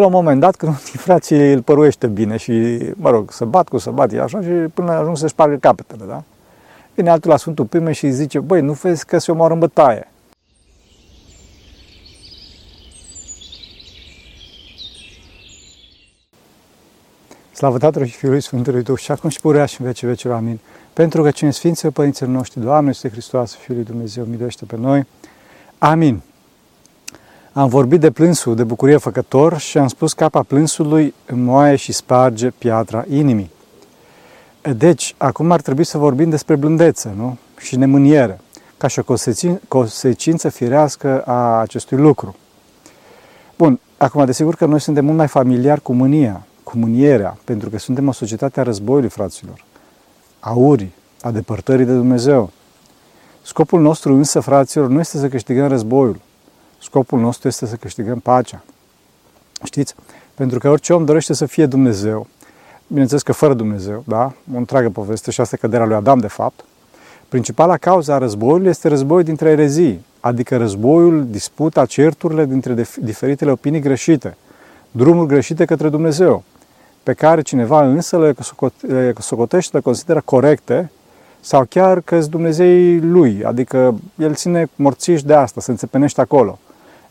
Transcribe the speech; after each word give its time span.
Până 0.00 0.12
la 0.12 0.18
un 0.18 0.24
moment 0.24 0.40
dat, 0.40 0.56
când 0.56 0.72
unii 0.86 0.98
frații 0.98 1.52
îl 1.52 1.62
păruiește 1.62 2.06
bine 2.06 2.36
și, 2.36 2.78
mă 2.94 3.10
rog, 3.10 3.32
să 3.32 3.44
bat 3.44 3.68
cu 3.68 3.78
să 3.78 3.90
bat, 3.90 4.12
e 4.12 4.20
așa, 4.20 4.40
și 4.42 4.48
până 4.48 4.92
ajung 4.92 5.16
să 5.16 5.26
spargă 5.26 5.56
capetele, 5.56 6.04
da? 6.08 6.22
Vine 6.94 7.10
altul 7.10 7.30
la 7.30 7.36
Sfântul 7.36 7.64
Pime 7.64 7.92
și 7.92 8.10
zice, 8.10 8.38
băi, 8.38 8.60
nu 8.60 8.72
vezi 8.72 9.06
că 9.06 9.18
se 9.18 9.30
omoară 9.30 9.52
în 9.52 9.58
bătaie. 9.58 10.08
Slavă 17.52 17.78
Tatălui 17.78 18.08
și 18.08 18.16
Fiului 18.16 18.40
Sfântului 18.40 18.82
Duh 18.82 18.98
și 18.98 19.10
acum 19.10 19.30
și 19.30 19.40
purea 19.40 19.64
și 19.64 19.80
în 19.80 19.86
vece 19.86 20.06
vecilor. 20.06 20.36
Amin. 20.36 20.58
Pentru 20.92 21.22
că 21.22 21.30
cine 21.30 21.50
Sfinților 21.50 21.92
Părinților 21.92 22.30
noștri, 22.30 22.60
Doamne, 22.60 22.90
este 22.90 23.08
Hristos, 23.08 23.54
Fiul 23.54 23.76
lui 23.76 23.86
Dumnezeu, 23.86 24.24
miluiește 24.24 24.64
pe 24.64 24.76
noi. 24.76 25.06
Amin. 25.78 26.22
Am 27.52 27.68
vorbit 27.68 28.00
de 28.00 28.10
plânsul 28.10 28.54
de 28.54 28.64
bucurie 28.64 28.96
făcător 28.96 29.58
și 29.58 29.78
am 29.78 29.88
spus 29.88 30.12
că 30.12 30.24
apa 30.24 30.42
plânsului 30.42 31.14
moaie 31.32 31.76
și 31.76 31.92
sparge 31.92 32.50
piatra 32.50 33.04
inimii. 33.08 33.50
Deci, 34.76 35.14
acum 35.16 35.50
ar 35.50 35.60
trebui 35.60 35.84
să 35.84 35.98
vorbim 35.98 36.30
despre 36.30 36.56
blândețe, 36.56 37.12
nu? 37.16 37.36
Și 37.58 37.76
nemâniere, 37.76 38.40
ca 38.76 38.86
și 38.86 38.98
o 38.98 39.16
consecință 39.68 40.48
firească 40.48 41.22
a 41.22 41.60
acestui 41.60 41.96
lucru. 41.96 42.36
Bun, 43.56 43.80
acum, 43.96 44.24
desigur 44.24 44.54
că 44.54 44.66
noi 44.66 44.80
suntem 44.80 45.04
mult 45.04 45.16
mai 45.16 45.28
familiari 45.28 45.82
cu 45.82 45.92
mânia, 45.92 46.46
cu 46.62 46.78
mânierea, 46.78 47.36
pentru 47.44 47.70
că 47.70 47.78
suntem 47.78 48.08
o 48.08 48.12
societate 48.12 48.60
a 48.60 48.62
războiului, 48.62 49.08
fraților, 49.08 49.64
a 50.40 50.52
urii, 50.52 50.92
a 51.22 51.30
depărtării 51.30 51.84
de 51.84 51.94
Dumnezeu. 51.94 52.50
Scopul 53.42 53.80
nostru 53.80 54.14
însă, 54.14 54.40
fraților, 54.40 54.88
nu 54.88 54.98
este 54.98 55.18
să 55.18 55.28
câștigăm 55.28 55.68
războiul. 55.68 56.20
Scopul 56.82 57.20
nostru 57.20 57.48
este 57.48 57.66
să 57.66 57.76
câștigăm 57.76 58.18
pacea. 58.18 58.62
Știți? 59.64 59.94
Pentru 60.34 60.58
că 60.58 60.68
orice 60.68 60.92
om 60.92 61.04
dorește 61.04 61.32
să 61.32 61.46
fie 61.46 61.66
Dumnezeu, 61.66 62.26
bineînțeles 62.86 63.22
că 63.22 63.32
fără 63.32 63.54
Dumnezeu, 63.54 64.04
da? 64.06 64.32
O 64.54 64.56
întreagă 64.56 64.88
poveste 64.88 65.30
și 65.30 65.40
asta 65.40 65.56
căderea 65.56 65.86
lui 65.86 65.94
Adam, 65.94 66.18
de 66.18 66.26
fapt. 66.26 66.64
Principala 67.28 67.76
cauza 67.76 68.14
a 68.14 68.18
războiului 68.18 68.68
este 68.68 68.88
războiul 68.88 69.22
dintre 69.22 69.50
erezii, 69.50 70.04
adică 70.20 70.56
războiul, 70.56 71.26
disputa, 71.30 71.86
certurile 71.86 72.44
dintre 72.44 72.86
diferitele 73.00 73.50
opinii 73.50 73.80
greșite, 73.80 74.36
drumuri 74.90 75.28
greșite 75.28 75.64
către 75.64 75.88
Dumnezeu, 75.88 76.42
pe 77.02 77.12
care 77.12 77.42
cineva 77.42 77.84
însă 77.84 78.18
le 78.18 78.34
socotește, 79.18 79.76
le 79.76 79.82
consideră 79.82 80.22
corecte 80.24 80.90
sau 81.40 81.64
chiar 81.68 82.00
că 82.00 82.18
sunt 82.18 82.30
Dumnezei 82.30 83.00
lui, 83.00 83.44
adică 83.44 83.94
el 84.18 84.34
ține 84.34 84.68
morțiși 84.76 85.24
de 85.24 85.34
asta, 85.34 85.60
se 85.60 85.70
înțepenește 85.70 86.20
acolo. 86.20 86.58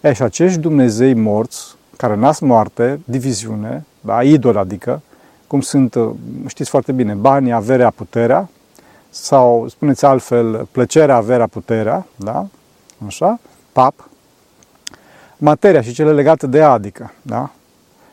E, 0.01 0.13
și 0.13 0.21
acești 0.21 0.59
Dumnezei 0.59 1.13
morți, 1.13 1.75
care 1.97 2.15
nasc 2.15 2.41
moarte, 2.41 2.99
diviziune, 3.05 3.85
da, 4.01 4.23
idol 4.23 4.57
adică, 4.57 5.01
cum 5.47 5.61
sunt, 5.61 5.95
uh, 5.95 6.09
știți 6.47 6.69
foarte 6.69 6.91
bine, 6.91 7.13
banii, 7.13 7.51
averea, 7.51 7.89
puterea, 7.89 8.49
sau, 9.09 9.67
spuneți 9.67 10.05
altfel, 10.05 10.67
plăcerea, 10.71 11.15
averea, 11.15 11.47
puterea, 11.47 12.05
da? 12.15 12.47
Așa? 13.05 13.39
Pap. 13.71 14.09
Materia 15.37 15.81
și 15.81 15.93
cele 15.93 16.11
legate 16.11 16.47
de 16.47 16.57
ea, 16.57 16.71
adică, 16.71 17.13
da? 17.21 17.49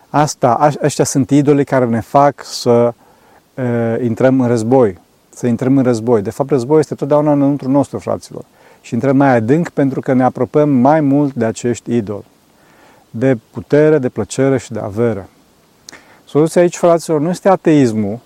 Asta, 0.09 0.71
ăștia 0.83 1.05
sunt 1.05 1.31
idolii 1.31 1.65
care 1.65 1.85
ne 1.85 2.01
fac 2.01 2.45
să 2.45 2.95
e, 3.55 4.05
intrăm 4.05 4.41
în 4.41 4.47
război, 4.47 4.99
să 5.31 5.47
intrăm 5.47 5.77
în 5.77 5.83
război. 5.83 6.23
De 6.23 6.31
fapt, 6.31 6.51
război 6.51 6.79
este 6.79 6.95
totdeauna 6.95 7.33
înăuntru 7.33 7.71
nostru, 7.71 7.99
fraților. 7.99 8.45
Și 8.87 8.95
intrăm 8.95 9.17
mai 9.17 9.37
adânc 9.37 9.69
pentru 9.69 10.01
că 10.01 10.13
ne 10.13 10.23
apropiem 10.23 10.69
mai 10.69 11.01
mult 11.01 11.35
de 11.35 11.45
acești 11.45 11.95
idoli. 11.95 12.25
De 13.11 13.39
putere, 13.51 13.99
de 13.99 14.09
plăcere 14.09 14.59
și 14.59 14.73
de 14.73 14.79
avere. 14.79 15.29
Soluția 16.25 16.61
aici, 16.61 16.77
fraților, 16.77 17.21
nu 17.21 17.29
este 17.29 17.49
ateismul, 17.49 18.19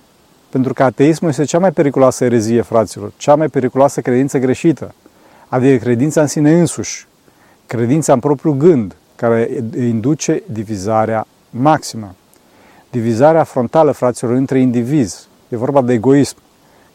pentru 0.48 0.72
că 0.72 0.83
ateismul 0.83 1.31
este 1.31 1.44
cea 1.44 1.58
mai 1.58 1.72
periculoasă 1.72 2.25
erezie, 2.25 2.61
fraților, 2.61 3.12
cea 3.16 3.34
mai 3.34 3.48
periculoasă 3.48 4.00
credință 4.00 4.38
greșită, 4.38 4.94
adică 5.49 5.84
credința 5.84 6.20
în 6.20 6.26
sine 6.26 6.59
însuși, 6.59 7.06
credința 7.66 8.12
în 8.12 8.20
propriul 8.20 8.56
gând, 8.56 8.97
care 9.16 9.50
induce 9.76 10.43
divizarea 10.47 11.26
maximă. 11.50 12.15
Divizarea 12.91 13.44
frontală, 13.44 13.93
fraților, 13.93 14.32
între 14.32 14.60
indivizi. 14.60 15.26
E 15.49 15.56
vorba 15.56 15.82
de 15.82 15.93
egoism, 15.93 16.37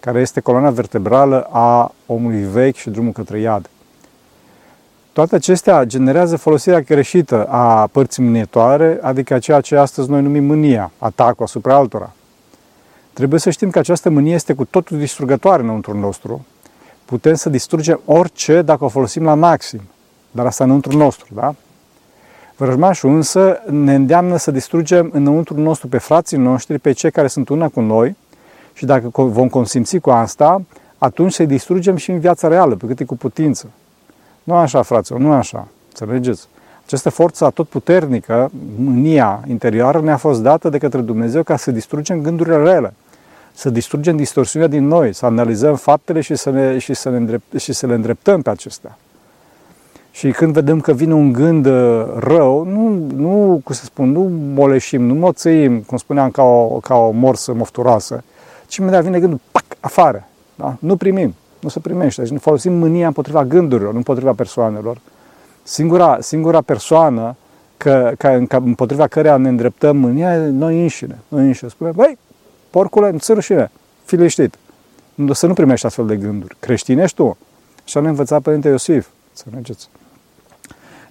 care 0.05 0.19
este 0.19 0.39
coloana 0.39 0.69
vertebrală 0.69 1.47
a 1.51 1.91
omului 2.05 2.43
vechi 2.43 2.75
și 2.75 2.89
drumul 2.89 3.11
către 3.11 3.39
iad. 3.39 3.69
Toate 5.13 5.35
acestea 5.35 5.83
generează 5.83 6.38
folosirea 6.38 6.79
greșită 6.79 7.45
a 7.45 7.88
părții 7.88 8.23
mânietoare, 8.23 8.99
adică 9.01 9.39
ceea 9.39 9.61
ce 9.61 9.75
astăzi 9.75 10.09
noi 10.09 10.21
numim 10.21 10.43
mânia, 10.43 10.91
atacul 10.97 11.45
asupra 11.45 11.75
altora. 11.75 12.13
Trebuie 13.13 13.39
să 13.39 13.49
știm 13.49 13.69
că 13.69 13.79
această 13.79 14.09
mânie 14.09 14.33
este 14.33 14.53
cu 14.53 14.66
totul 14.66 14.97
distrugătoare 14.97 15.61
înăuntru 15.61 15.97
nostru. 15.97 16.45
Putem 17.05 17.33
să 17.33 17.49
distrugem 17.49 17.99
orice 18.05 18.61
dacă 18.61 18.83
o 18.83 18.87
folosim 18.87 19.23
la 19.23 19.33
maxim, 19.33 19.81
dar 20.31 20.45
asta 20.45 20.63
înăuntru 20.63 20.97
nostru, 20.97 21.27
da? 21.33 21.55
Vrăjmașul 22.57 23.09
însă 23.09 23.61
ne 23.69 23.95
îndeamnă 23.95 24.37
să 24.37 24.51
distrugem 24.51 25.09
înăuntru 25.13 25.59
nostru 25.59 25.87
pe 25.87 25.97
frații 25.97 26.37
noștri, 26.37 26.79
pe 26.79 26.91
cei 26.91 27.11
care 27.11 27.27
sunt 27.27 27.49
una 27.49 27.69
cu 27.69 27.81
noi 27.81 28.16
și 28.75 28.85
dacă 28.85 29.09
vom 29.13 29.49
consimți 29.49 29.97
cu 29.97 30.09
asta, 30.09 30.61
atunci 30.97 31.33
să-i 31.33 31.45
distrugem 31.45 31.95
și 31.95 32.11
în 32.11 32.19
viața 32.19 32.47
reală, 32.47 32.75
pe 32.75 32.85
cât 32.85 32.99
e 32.99 33.03
cu 33.03 33.17
putință. 33.17 33.69
Nu 34.43 34.53
așa, 34.53 34.81
fraților, 34.81 35.19
nu 35.19 35.31
așa. 35.31 35.67
Înțelegeți? 35.87 36.47
Această 36.85 37.09
forță 37.09 37.51
tot 37.53 37.67
puternică, 37.67 38.51
mânia 38.75 39.43
interioară, 39.47 40.01
ne-a 40.01 40.17
fost 40.17 40.41
dată 40.41 40.69
de 40.69 40.77
către 40.77 41.01
Dumnezeu 41.01 41.43
ca 41.43 41.57
să 41.57 41.71
distrugem 41.71 42.21
gândurile 42.21 42.57
rele, 42.57 42.93
să 43.53 43.69
distrugem 43.69 44.15
distorsiunea 44.15 44.67
din 44.67 44.87
noi, 44.87 45.13
să 45.13 45.25
analizăm 45.25 45.75
faptele 45.75 46.21
și 46.21 46.35
să, 46.35 46.49
ne, 46.49 46.77
și 46.77 46.93
să, 46.93 47.09
ne 47.09 47.15
îndrept, 47.15 47.59
și 47.59 47.73
să 47.73 47.87
le 47.87 47.93
îndreptăm 47.93 48.41
pe 48.41 48.49
acestea. 48.49 48.97
Și 50.11 50.31
când 50.31 50.53
vedem 50.53 50.81
că 50.81 50.93
vine 50.93 51.13
un 51.13 51.33
gând 51.33 51.65
uh, 51.65 52.05
rău, 52.17 52.63
nu, 52.63 53.07
nu 53.15 53.61
cum 53.63 53.75
să 53.75 53.83
spun, 53.83 54.11
nu 54.11 54.31
moleșim, 54.53 55.01
nu 55.01 55.13
moțăim, 55.13 55.79
cum 55.79 55.97
spuneam, 55.97 56.31
ca 56.31 56.43
o, 56.43 56.67
ca 56.67 56.95
o 56.95 57.11
morsă 57.11 57.53
mofturoasă, 57.53 58.23
ci 58.75 58.77
imediat 58.77 59.03
vine 59.03 59.19
gândul, 59.19 59.39
pac, 59.51 59.63
afară. 59.79 60.27
Da? 60.55 60.75
Nu 60.79 60.95
primim 60.95 61.35
nu 61.65 61.71
se 61.71 61.79
primește. 61.79 62.21
Deci 62.21 62.31
ne 62.31 62.37
folosim 62.37 62.73
mânia 62.73 63.07
împotriva 63.07 63.45
gândurilor, 63.45 63.91
nu 63.91 63.97
împotriva 63.97 64.33
persoanelor. 64.33 64.97
Singura, 65.63 66.17
singura 66.21 66.61
persoană 66.61 67.35
că, 67.77 68.13
că, 68.17 68.41
împotriva 68.49 69.07
căreia 69.07 69.37
ne 69.37 69.49
îndreptăm 69.49 69.97
mânia 69.97 70.33
e 70.33 70.47
noi 70.47 70.81
înșine. 70.81 71.19
Noi 71.27 71.45
înșine. 71.45 71.69
Spune, 71.69 71.91
băi, 71.91 72.17
porcule, 72.69 73.11
nu 73.11 73.17
ți 73.17 73.33
rușine, 73.33 73.71
fi 74.03 74.15
liniștit. 74.15 74.57
Să 75.31 75.47
nu 75.47 75.53
primești 75.53 75.85
astfel 75.85 76.05
de 76.05 76.15
gânduri. 76.15 76.55
Creștin 76.59 76.99
ești 76.99 77.15
tu. 77.15 77.37
Așa 77.85 77.99
ne 77.99 78.07
învăța 78.07 78.39
Părinte 78.39 78.67
Iosif. 78.67 79.07
Să 79.33 79.43
mergeți. 79.51 79.89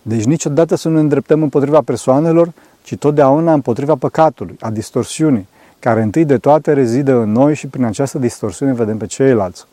Deci 0.03 0.25
niciodată 0.25 0.75
să 0.75 0.89
nu 0.89 0.95
ne 0.95 1.01
îndreptăm 1.01 1.43
împotriva 1.43 1.81
persoanelor, 1.81 2.53
ci 2.83 2.97
totdeauna 2.97 3.53
împotriva 3.53 3.95
păcatului, 3.95 4.57
a 4.61 4.71
distorsiunii, 4.71 5.49
care 5.85 6.03
întâi 6.03 6.25
de 6.25 6.39
toate 6.39 6.73
rezidă 6.73 7.15
în 7.15 7.33
noi 7.33 7.55
și 7.55 7.67
prin 7.67 7.85
această 7.85 8.19
distorsiune 8.19 8.73
vedem 8.73 8.97
pe 8.97 9.07
ceilalți. 9.07 9.67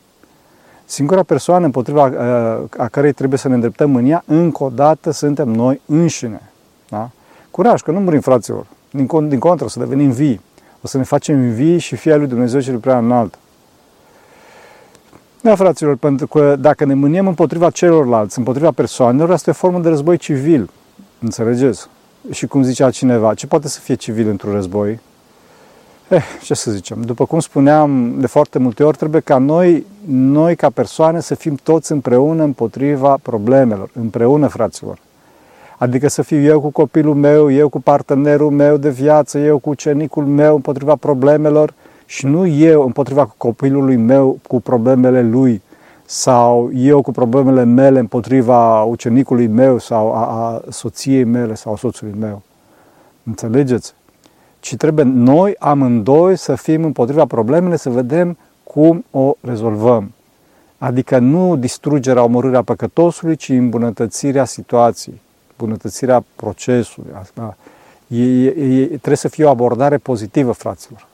Singura 0.86 1.24
persoană 1.24 1.66
împotriva 1.66 2.06
uh, 2.06 2.70
a 2.78 2.88
cărei 2.88 3.12
trebuie 3.12 3.40
să 3.40 3.48
ne 3.48 3.54
îndreptăm 3.54 3.92
mânia, 3.92 4.24
încă 4.26 4.64
o 4.64 4.70
dată 4.70 5.12
suntem 5.12 5.50
noi 5.50 5.82
înșine. 5.86 6.42
Da? 6.90 7.10
Curaj, 7.52 7.82
că 7.82 7.92
nu 7.92 8.00
murim, 8.00 8.20
fraților. 8.20 8.66
Din, 8.90 9.30
din 9.30 9.40
contră, 9.40 9.68
să 9.68 9.80
devenim 9.80 10.10
vii. 10.10 10.42
O 10.82 10.88
să 10.88 10.98
ne 10.98 11.04
facem 11.04 11.52
vii 11.52 11.78
și 11.78 11.96
fia 11.96 12.16
lui 12.16 12.28
Dumnezeu 12.28 12.60
cel 12.60 12.78
prea 12.78 12.98
înalt. 12.98 13.38
Da, 15.42 15.56
fraților, 15.56 15.96
pentru 15.96 16.28
că 16.28 16.56
dacă 16.60 16.86
ne 16.86 16.94
mâniem 16.94 17.28
împotriva 17.28 17.70
celorlalți, 17.70 18.38
împotriva 18.38 18.72
persoanelor, 18.72 19.32
asta 19.32 19.50
e 19.50 19.54
o 19.54 19.60
formă 19.60 19.80
de 19.80 19.90
război 19.90 20.18
civil. 20.18 20.70
Înțelegeți? 21.20 21.88
Și 22.32 22.48
cum 22.48 22.64
zicea 22.64 22.90
cineva, 22.90 23.34
ce 23.34 23.48
poate 23.48 23.68
să 23.68 23.80
fie 23.80 23.96
civil 23.96 24.28
într-un 24.28 24.54
război? 24.54 25.00
Eh, 26.12 26.24
ce 26.44 26.54
să 26.54 26.72
zicem, 26.72 27.02
după 27.02 27.26
cum 27.26 27.40
spuneam 27.40 28.20
de 28.20 28.28
foarte 28.28 28.60
multe 28.60 28.84
ori, 28.84 28.98
trebuie 28.98 29.22
ca 29.22 29.38
noi, 29.38 29.86
noi 30.08 30.56
ca 30.56 30.70
persoane 30.70 31.20
să 31.20 31.36
fim 31.36 31.56
toți 31.64 31.92
împreună 31.92 32.44
împotriva 32.44 33.18
problemelor, 33.22 33.90
împreună, 33.94 34.48
fraților. 34.48 34.98
Adică 35.78 36.08
să 36.08 36.22
fiu 36.22 36.42
eu 36.42 36.62
cu 36.62 36.70
copilul 36.70 37.16
meu, 37.16 37.52
eu 37.52 37.70
cu 37.70 37.82
partenerul 37.82 38.52
meu 38.52 38.78
de 38.78 38.90
viață, 38.90 39.38
eu 39.38 39.58
cu 39.58 39.70
ucenicul 39.70 40.26
meu 40.26 40.56
împotriva 40.56 40.96
problemelor 40.96 41.74
și 42.06 42.26
nu 42.26 42.46
eu 42.46 42.86
împotriva 42.86 43.34
copilului 43.38 43.96
meu 43.96 44.40
cu 44.48 44.62
problemele 44.62 45.22
lui 45.22 45.62
sau 46.06 46.70
eu 46.74 47.02
cu 47.02 47.12
problemele 47.12 47.64
mele 47.64 48.00
împotriva 48.00 48.84
ucenicului 48.84 49.48
meu 49.48 49.78
sau 49.78 50.14
a, 50.14 50.26
a 50.26 50.62
soției 50.70 51.24
mele 51.24 51.56
sau 51.56 51.74
a 51.74 51.76
soțului 51.76 52.14
meu. 52.20 52.42
Înțelegeți? 53.24 53.94
Ci 54.62 54.76
trebuie 54.76 55.06
noi 55.06 55.56
amândoi 55.60 56.38
să 56.38 56.56
fim 56.56 56.84
împotriva 56.84 57.26
problemele, 57.26 57.76
să 57.76 57.90
vedem 57.90 58.38
cum 58.64 59.06
o 59.12 59.34
rezolvăm. 59.42 60.12
Adică 60.78 61.18
nu 61.18 61.56
distrugerea, 61.56 62.24
omorârea 62.24 62.62
păcătosului, 62.62 63.36
ci 63.36 63.50
îmbunătățirea 63.50 64.46
situației, 64.46 65.22
îmbunătățirea 65.58 66.24
procesului. 66.36 67.12
Asta 67.20 67.56
E, 68.14 68.46
e, 68.46 68.86
trebuie 68.86 69.16
să 69.16 69.28
fie 69.28 69.46
o 69.46 69.50
abordare 69.50 69.98
pozitivă, 69.98 70.52
fraților. 70.52 71.08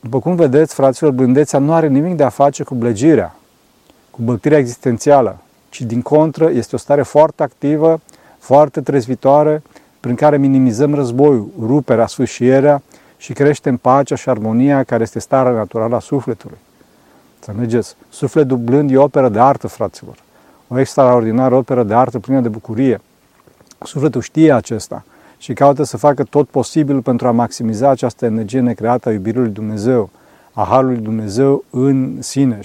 După 0.00 0.18
cum 0.18 0.34
vedeți, 0.34 0.74
fraților, 0.74 1.12
blândețea 1.12 1.58
nu 1.58 1.72
are 1.72 1.88
nimic 1.88 2.16
de 2.16 2.22
a 2.22 2.28
face 2.28 2.62
cu 2.62 2.74
blăgirea, 2.74 3.36
cu 4.10 4.22
băltirea 4.22 4.58
existențială, 4.58 5.38
ci 5.68 5.80
din 5.80 6.02
contră 6.02 6.50
este 6.50 6.74
o 6.74 6.78
stare 6.78 7.02
foarte 7.02 7.42
activă, 7.42 8.00
foarte 8.38 8.80
trezvitoare, 8.80 9.62
prin 10.04 10.16
care 10.16 10.36
minimizăm 10.36 10.94
războiul, 10.94 11.50
ruperea, 11.60 12.06
sfâșierea 12.06 12.82
și 13.16 13.32
creștem 13.32 13.76
pacea 13.76 14.14
și 14.14 14.28
armonia 14.28 14.82
care 14.82 15.02
este 15.02 15.18
starea 15.18 15.52
naturală 15.52 15.96
a 15.96 15.98
sufletului. 15.98 16.56
Să 17.38 17.52
mergeți. 17.56 17.96
Sufletul 18.08 18.56
blând 18.56 18.90
e 18.90 18.96
o 18.96 19.02
operă 19.02 19.28
de 19.28 19.38
artă, 19.38 19.66
fraților. 19.66 20.14
O 20.68 20.78
extraordinară 20.78 21.54
operă 21.54 21.82
de 21.82 21.94
artă 21.94 22.18
plină 22.18 22.40
de 22.40 22.48
bucurie. 22.48 23.00
Sufletul 23.82 24.20
știe 24.20 24.52
acesta 24.52 25.04
și 25.38 25.52
caută 25.52 25.82
să 25.82 25.96
facă 25.96 26.24
tot 26.24 26.48
posibilul 26.48 27.00
pentru 27.00 27.26
a 27.26 27.30
maximiza 27.30 27.88
această 27.88 28.24
energie 28.24 28.60
necreată 28.60 29.08
a 29.08 29.12
iubirii 29.12 29.40
lui 29.40 29.50
Dumnezeu, 29.50 30.10
a 30.52 30.64
Harului 30.64 30.98
Dumnezeu 30.98 31.64
în 31.70 32.16
sine. 32.22 32.60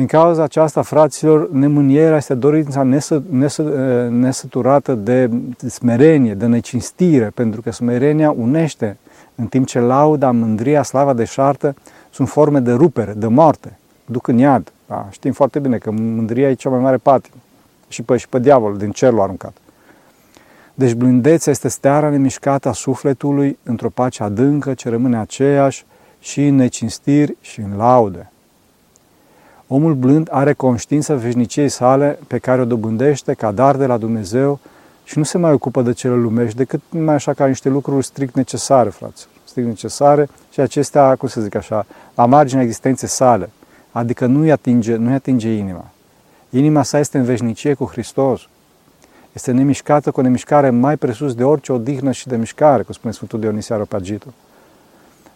Din 0.00 0.08
cauza 0.08 0.42
aceasta, 0.42 0.82
fraților, 0.82 1.50
nemânierea 1.50 2.16
este 2.16 2.34
dorința 2.34 2.82
nesă, 2.82 3.22
nesă, 3.30 3.62
nesăturată 4.10 4.94
de 4.94 5.30
smerenie, 5.68 6.34
de 6.34 6.46
necinstire, 6.46 7.30
pentru 7.34 7.60
că 7.60 7.72
smerenia 7.72 8.30
unește, 8.30 8.96
în 9.34 9.46
timp 9.46 9.66
ce 9.66 9.78
lauda, 9.80 10.30
mândria, 10.30 10.82
slava 10.82 11.12
deșartă 11.12 11.74
sunt 12.10 12.28
forme 12.28 12.60
de 12.60 12.72
rupere, 12.72 13.12
de 13.12 13.26
moarte, 13.26 13.78
duc 14.04 14.26
în 14.26 14.38
iad. 14.38 14.72
Da? 14.86 15.08
Știm 15.10 15.32
foarte 15.32 15.58
bine 15.58 15.78
că 15.78 15.90
mândria 15.90 16.50
e 16.50 16.54
cea 16.54 16.70
mai 16.70 16.80
mare 16.80 16.96
patimă. 16.96 17.36
Și 17.88 18.02
pe, 18.02 18.16
și 18.16 18.28
pe 18.28 18.38
diavol 18.38 18.76
din 18.76 18.90
cer 18.90 19.12
l-a 19.12 19.22
aruncat. 19.22 19.56
Deci 20.74 20.92
blândețea 20.92 21.52
este 21.52 21.68
steara 21.68 22.08
nemișcată 22.08 22.68
a 22.68 22.72
sufletului 22.72 23.58
într-o 23.62 23.90
pace 23.90 24.22
adâncă 24.22 24.74
ce 24.74 24.88
rămâne 24.88 25.18
aceeași 25.18 25.84
și 26.20 26.46
în 26.46 26.54
necinstiri 26.54 27.36
și 27.40 27.60
în 27.60 27.76
laude. 27.76 28.29
Omul 29.72 29.94
blând 29.94 30.28
are 30.30 30.52
conștiința 30.52 31.14
veșniciei 31.14 31.68
sale 31.68 32.18
pe 32.26 32.38
care 32.38 32.60
o 32.60 32.64
dobândește 32.64 33.34
ca 33.34 33.52
dar 33.52 33.76
de 33.76 33.86
la 33.86 33.96
Dumnezeu 33.96 34.58
și 35.04 35.18
nu 35.18 35.24
se 35.24 35.38
mai 35.38 35.52
ocupă 35.52 35.82
de 35.82 35.92
cele 35.92 36.14
lumești 36.14 36.56
decât 36.56 36.80
mai 36.88 37.14
așa 37.14 37.32
ca 37.32 37.46
niște 37.46 37.68
lucruri 37.68 38.04
strict 38.04 38.34
necesare, 38.34 38.90
frate. 38.90 39.20
Strict 39.44 39.68
necesare 39.68 40.28
și 40.52 40.60
acestea, 40.60 41.16
cum 41.16 41.28
să 41.28 41.40
zic 41.40 41.54
așa, 41.54 41.86
la 42.14 42.26
marginea 42.26 42.62
existenței 42.62 43.08
sale. 43.08 43.50
Adică 43.92 44.26
nu-i 44.26 44.50
atinge, 44.50 44.96
nu-i 44.96 45.14
atinge 45.14 45.52
inima. 45.52 45.90
Inima 46.50 46.82
sa 46.82 46.98
este 46.98 47.18
în 47.18 47.24
veșnicie 47.24 47.74
cu 47.74 47.84
Hristos. 47.84 48.40
Este 49.32 49.52
nemișcată 49.52 50.10
cu 50.10 50.20
o 50.20 50.22
nemișcare 50.22 50.70
mai 50.70 50.96
presus 50.96 51.34
de 51.34 51.44
orice 51.44 51.72
odihnă 51.72 52.12
și 52.12 52.26
de 52.26 52.36
mișcare, 52.36 52.82
cum 52.82 52.94
spune 52.94 53.12
Sfântul 53.12 53.40
Dionisia 53.40 53.74
Aropagitul 53.74 54.32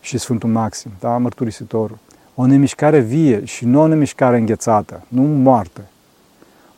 și 0.00 0.18
Sfântul 0.18 0.48
Maxim, 0.48 0.90
da, 1.00 1.16
mărturisitorul. 1.16 1.98
O 2.34 2.46
nemișcare 2.46 2.98
vie 2.98 3.44
și 3.44 3.64
nu 3.64 3.80
o 3.80 3.86
nemișcare 3.86 4.36
înghețată, 4.36 5.02
nu 5.08 5.22
moarte. 5.22 5.80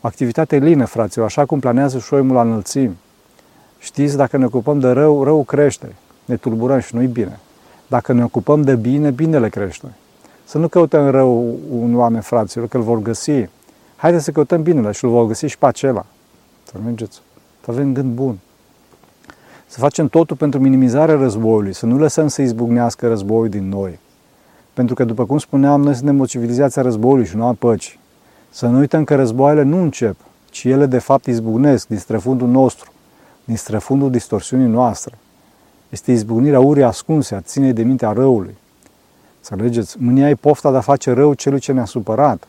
O 0.01 0.07
activitate 0.07 0.57
lină, 0.57 0.85
fraților, 0.85 1.27
așa 1.27 1.45
cum 1.45 1.61
planează 1.61 1.99
șoimul 1.99 2.35
la 2.35 2.41
înălțimi. 2.41 2.97
Știți, 3.79 4.17
dacă 4.17 4.37
ne 4.37 4.45
ocupăm 4.45 4.79
de 4.79 4.89
rău, 4.89 5.25
rău 5.25 5.43
crește. 5.43 5.95
Ne 6.25 6.37
tulburăm 6.37 6.79
și 6.79 6.95
nu-i 6.95 7.07
bine. 7.07 7.39
Dacă 7.87 8.13
ne 8.13 8.25
ocupăm 8.25 8.63
de 8.63 8.75
bine, 8.75 9.11
binele 9.11 9.49
crește. 9.49 9.87
Să 10.45 10.59
nu 10.59 10.69
căutăm 10.69 11.11
rău 11.11 11.59
un 11.71 11.97
oameni, 11.97 12.23
fraților, 12.23 12.69
că 12.69 12.77
îl 12.77 12.83
vor 12.83 12.99
găsi. 12.99 13.49
Haideți 13.97 14.25
să 14.25 14.31
căutăm 14.31 14.63
binele 14.63 14.93
și 14.93 15.05
îl 15.05 15.11
vor 15.11 15.27
găsi 15.27 15.47
și 15.47 15.59
pe 15.59 15.67
acela. 15.67 16.07
Să 16.65 16.73
mergeți. 16.85 17.21
Să 17.65 17.71
avem 17.71 17.93
gând 17.93 18.15
bun. 18.15 18.39
Să 19.67 19.79
facem 19.79 20.09
totul 20.09 20.37
pentru 20.37 20.61
minimizarea 20.61 21.15
războiului, 21.15 21.75
să 21.75 21.87
nu 21.87 21.99
lăsăm 21.99 22.29
să 22.29 22.43
izbucnească 22.43 23.09
războiul 23.09 23.49
din 23.49 23.69
noi. 23.69 23.99
Pentru 24.77 24.95
că, 24.95 25.05
după 25.05 25.25
cum 25.25 25.39
spuneam, 25.39 25.83
noi 25.83 25.95
suntem 25.95 26.21
o 26.21 26.25
civilizație 26.25 26.81
a 26.81 26.85
războiului 26.85 27.27
și 27.27 27.37
nu 27.37 27.47
a 27.47 27.53
păcii. 27.59 27.99
Să 28.51 28.67
nu 28.67 28.79
uităm 28.79 29.05
că 29.05 29.15
războaiele 29.15 29.63
nu 29.63 29.83
încep, 29.83 30.17
ci 30.51 30.65
ele 30.65 30.87
de 30.87 30.99
fapt 30.99 31.27
izbucnesc 31.27 31.87
din 31.87 31.99
străfundul 31.99 32.49
nostru, 32.49 32.91
din 33.45 33.57
străfundul 33.57 34.11
distorsiunii 34.11 34.67
noastre. 34.67 35.19
Este 35.89 36.13
izbucnirea 36.13 36.61
urii 36.61 36.83
ascunse, 36.83 37.35
a 37.35 37.41
ținei 37.41 37.73
de 37.73 37.83
mintea 37.83 38.13
răului. 38.13 38.57
Să 39.41 39.55
alegeți, 39.59 39.97
mânia 40.03 40.29
e 40.29 40.35
pofta 40.35 40.71
de 40.71 40.77
a 40.77 40.81
face 40.81 41.13
rău 41.13 41.35
celui 41.35 41.59
ce 41.59 41.73
ne-a 41.73 41.85
supărat. 41.85 42.49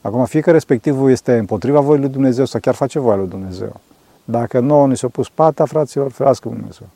Acum, 0.00 0.24
fie 0.24 0.40
că 0.40 0.50
respectivul 0.50 1.10
este 1.10 1.38
împotriva 1.38 1.80
voii 1.80 2.00
lui 2.00 2.08
Dumnezeu 2.08 2.44
sau 2.44 2.60
chiar 2.60 2.74
face 2.74 2.98
voia 2.98 3.16
lui 3.16 3.28
Dumnezeu. 3.28 3.80
Dacă 4.24 4.60
nouă 4.60 4.86
ni 4.86 4.96
s-a 4.96 5.08
pus 5.08 5.28
pata, 5.28 5.64
fraților, 5.64 6.10
ferească 6.10 6.48
Dumnezeu. 6.48 6.86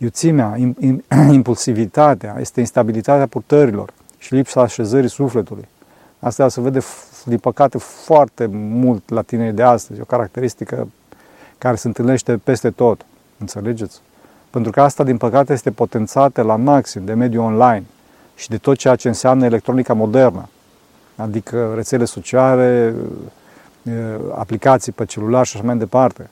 Iuțimea, 0.00 0.56
impulsivitatea, 1.32 2.36
este 2.40 2.60
instabilitatea 2.60 3.26
purtărilor 3.26 3.92
și 4.18 4.34
lipsa 4.34 4.60
așezării 4.60 5.08
sufletului. 5.08 5.68
Asta 6.18 6.48
se 6.48 6.60
vede, 6.60 6.80
din 7.24 7.38
păcate, 7.38 7.78
foarte 7.78 8.46
mult 8.52 9.10
la 9.10 9.22
tineri 9.22 9.54
de 9.54 9.62
astăzi, 9.62 10.00
o 10.00 10.04
caracteristică 10.04 10.88
care 11.58 11.76
se 11.76 11.86
întâlnește 11.86 12.36
peste 12.36 12.70
tot. 12.70 13.06
Înțelegeți? 13.38 14.00
Pentru 14.50 14.70
că 14.70 14.80
asta, 14.80 15.04
din 15.04 15.16
păcate, 15.16 15.52
este 15.52 15.70
potențată 15.70 16.42
la 16.42 16.56
maxim 16.56 17.04
de 17.04 17.12
mediul 17.12 17.44
online 17.44 17.84
și 18.34 18.48
de 18.48 18.56
tot 18.58 18.76
ceea 18.76 18.96
ce 18.96 19.08
înseamnă 19.08 19.44
electronica 19.44 19.94
modernă, 19.94 20.48
adică 21.16 21.72
rețele 21.74 22.04
sociale, 22.04 22.94
aplicații 24.34 24.92
pe 24.92 25.04
celular 25.04 25.46
și 25.46 25.56
așa 25.56 25.66
mai 25.66 25.76
departe. 25.76 26.30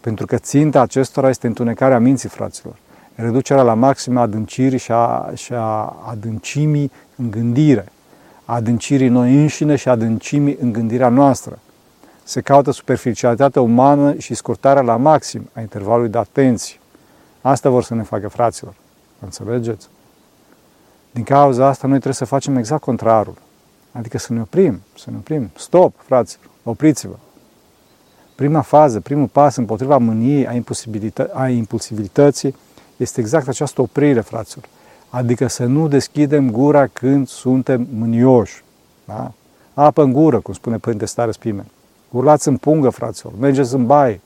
Pentru 0.00 0.26
că 0.26 0.36
ținta 0.36 0.80
acestora 0.80 1.28
este 1.28 1.46
întunecarea 1.46 1.98
minții, 1.98 2.28
fraților 2.28 2.74
reducerea 3.22 3.62
la 3.62 3.74
maximă 3.74 4.20
adâncirii 4.20 4.78
și 4.78 4.92
a, 4.92 5.30
și 5.34 5.52
a 5.52 5.96
adâncimii 6.08 6.90
în 7.16 7.30
gândire, 7.30 7.92
adâncirii 8.44 9.08
noi 9.08 9.34
înșine 9.34 9.76
și 9.76 9.88
adâncimii 9.88 10.56
în 10.60 10.72
gândirea 10.72 11.08
noastră. 11.08 11.58
Se 12.24 12.40
caută 12.40 12.70
superficialitatea 12.70 13.60
umană 13.60 14.14
și 14.14 14.34
scurtarea 14.34 14.82
la 14.82 14.96
maxim 14.96 15.50
a 15.52 15.60
intervalului 15.60 16.10
de 16.10 16.18
atenție. 16.18 16.76
Asta 17.40 17.70
vor 17.70 17.82
să 17.82 17.94
ne 17.94 18.02
facă 18.02 18.28
fraților. 18.28 18.74
Înțelegeți? 19.18 19.88
Din 21.10 21.22
cauza 21.22 21.66
asta 21.66 21.86
noi 21.86 21.96
trebuie 21.96 22.14
să 22.14 22.24
facem 22.24 22.56
exact 22.56 22.82
contrarul. 22.82 23.34
Adică 23.92 24.18
să 24.18 24.32
ne 24.32 24.40
oprim, 24.40 24.80
să 24.98 25.10
ne 25.10 25.16
oprim. 25.16 25.50
Stop, 25.56 25.94
fraților, 25.96 26.46
opriți-vă. 26.62 27.14
Prima 28.34 28.60
fază, 28.60 29.00
primul 29.00 29.26
pas 29.26 29.56
împotriva 29.56 29.98
mâniei, 29.98 30.46
a, 30.46 30.52
impulsibilită- 30.52 31.30
a 31.32 31.48
impulsibilității, 31.48 32.54
este 32.96 33.20
exact 33.20 33.48
această 33.48 33.80
oprire, 33.80 34.20
fraților. 34.20 34.64
Adică 35.08 35.46
să 35.46 35.64
nu 35.64 35.88
deschidem 35.88 36.50
gura 36.50 36.86
când 36.86 37.28
suntem 37.28 37.86
mânioși. 37.94 38.64
Da? 39.04 39.32
Apă 39.74 40.02
în 40.02 40.12
gură, 40.12 40.40
cum 40.40 40.54
spune 40.54 40.76
Părinte 40.76 41.06
Stare 41.06 41.30
Spimen. 41.30 41.66
Urlați 42.10 42.48
în 42.48 42.56
pungă, 42.56 42.88
fraților, 42.88 43.32
mergeți 43.38 43.74
în 43.74 43.86
baie. 43.86 44.20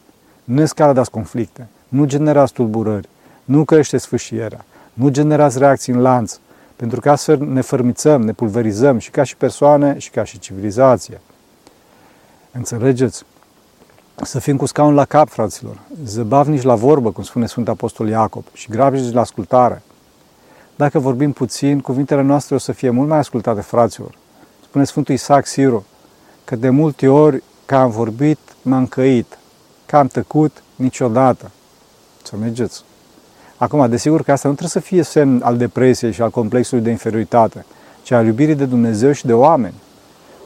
Nu 0.44 0.61
escaladați 0.61 1.11
conflicte, 1.11 1.66
nu 1.88 2.04
generați 2.04 2.52
tulburări, 2.52 3.08
nu 3.44 3.64
creșteți 3.64 4.04
sfâșierea, 4.04 4.64
nu 4.92 5.08
generați 5.08 5.58
reacții 5.58 5.92
în 5.92 6.00
lanț, 6.00 6.38
pentru 6.76 7.00
că 7.00 7.11
astfel 7.11 7.38
ne 7.38 7.61
fărmițăm, 7.61 8.23
ne 8.23 8.32
pulverizăm 8.32 8.99
și 8.99 9.11
ca 9.11 9.23
și 9.23 9.37
persoane 9.37 9.99
și 9.99 10.11
ca 10.11 10.25
și 10.25 10.38
civilizație. 10.38 11.20
Înțelegeți? 12.52 13.25
Să 14.23 14.38
fim 14.38 14.56
cu 14.56 14.66
scaun 14.66 14.94
la 14.94 15.04
cap, 15.04 15.28
fraților, 15.28 15.78
zăbavnici 16.04 16.62
la 16.62 16.75
vorbă, 16.75 17.11
cum 17.11 17.23
spune 17.23 17.46
Sfântul 17.46 17.73
Apostol 17.73 18.08
Iacob, 18.08 18.44
și 18.52 18.68
grabnici 18.68 19.12
la 19.12 19.20
ascultare. 19.20 19.82
Dacă 20.76 20.99
vorbim 20.99 21.32
puțin, 21.32 21.80
cuvintele 21.80 22.23
noastre 22.23 22.54
o 22.54 22.58
să 22.58 22.73
fie 22.73 22.90
mult 22.90 23.08
mai 23.08 23.18
ascultate, 23.18 23.61
fraților. 23.61 24.14
Spune 24.62 24.85
Sfântul 24.85 25.14
Isaac 25.14 25.46
Siru, 25.46 25.85
că 26.44 26.56
de 26.56 26.68
multe 26.68 27.08
ori 27.08 27.42
că 27.66 27.76
am 27.76 27.90
vorbit, 27.90 28.38
m-am 28.62 28.87
căit, 28.87 29.38
că 29.87 29.96
am 29.96 30.06
tăcut, 30.06 30.62
niciodată. 30.76 31.50
Să 32.23 32.37
mergeți. 32.37 32.85
Acum, 33.56 33.88
desigur 33.88 34.23
că 34.23 34.32
asta 34.32 34.49
nu 34.49 34.54
trebuie 34.54 34.82
să 34.82 34.88
fie 34.88 35.02
semn 35.02 35.40
al 35.44 35.56
depresiei 35.56 36.12
și 36.12 36.23
al 36.23 36.30
complexului 36.30 36.85
de 36.85 36.90
inferioritate, 36.90 37.64
ci 38.02 38.11
al 38.11 38.26
iubirii 38.26 38.54
de 38.54 38.64
Dumnezeu 38.64 39.12
și 39.12 39.26
de 39.26 39.32
oameni 39.32 39.75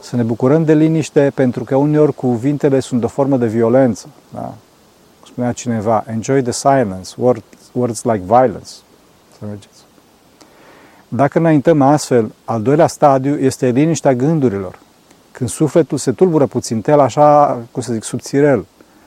să 0.01 0.15
ne 0.15 0.23
bucurăm 0.23 0.63
de 0.63 0.73
liniște, 0.73 1.31
pentru 1.35 1.63
că 1.63 1.75
uneori 1.75 2.13
cuvintele 2.13 2.79
sunt 2.79 3.03
o 3.03 3.07
formă 3.07 3.37
de 3.37 3.47
violență. 3.47 4.09
Da? 4.33 4.53
Spunea 5.25 5.51
cineva, 5.51 6.03
enjoy 6.07 6.41
the 6.41 6.51
silence, 6.51 7.09
words, 7.17 7.43
words 7.71 8.03
like 8.03 8.21
violence. 8.25 8.69
Să 9.39 9.45
mergeți. 9.45 9.79
Dacă 11.07 11.37
înaintăm 11.39 11.81
astfel, 11.81 12.31
al 12.45 12.61
doilea 12.61 12.87
stadiu 12.87 13.37
este 13.37 13.69
liniștea 13.69 14.13
gândurilor. 14.13 14.79
Când 15.31 15.49
sufletul 15.49 15.97
se 15.97 16.11
tulbură 16.11 16.45
puțin, 16.45 16.81
tel 16.81 16.99
așa, 16.99 17.59
cum 17.71 17.81
să 17.81 17.93
zic, 17.93 18.03
subțirel. 18.03 18.65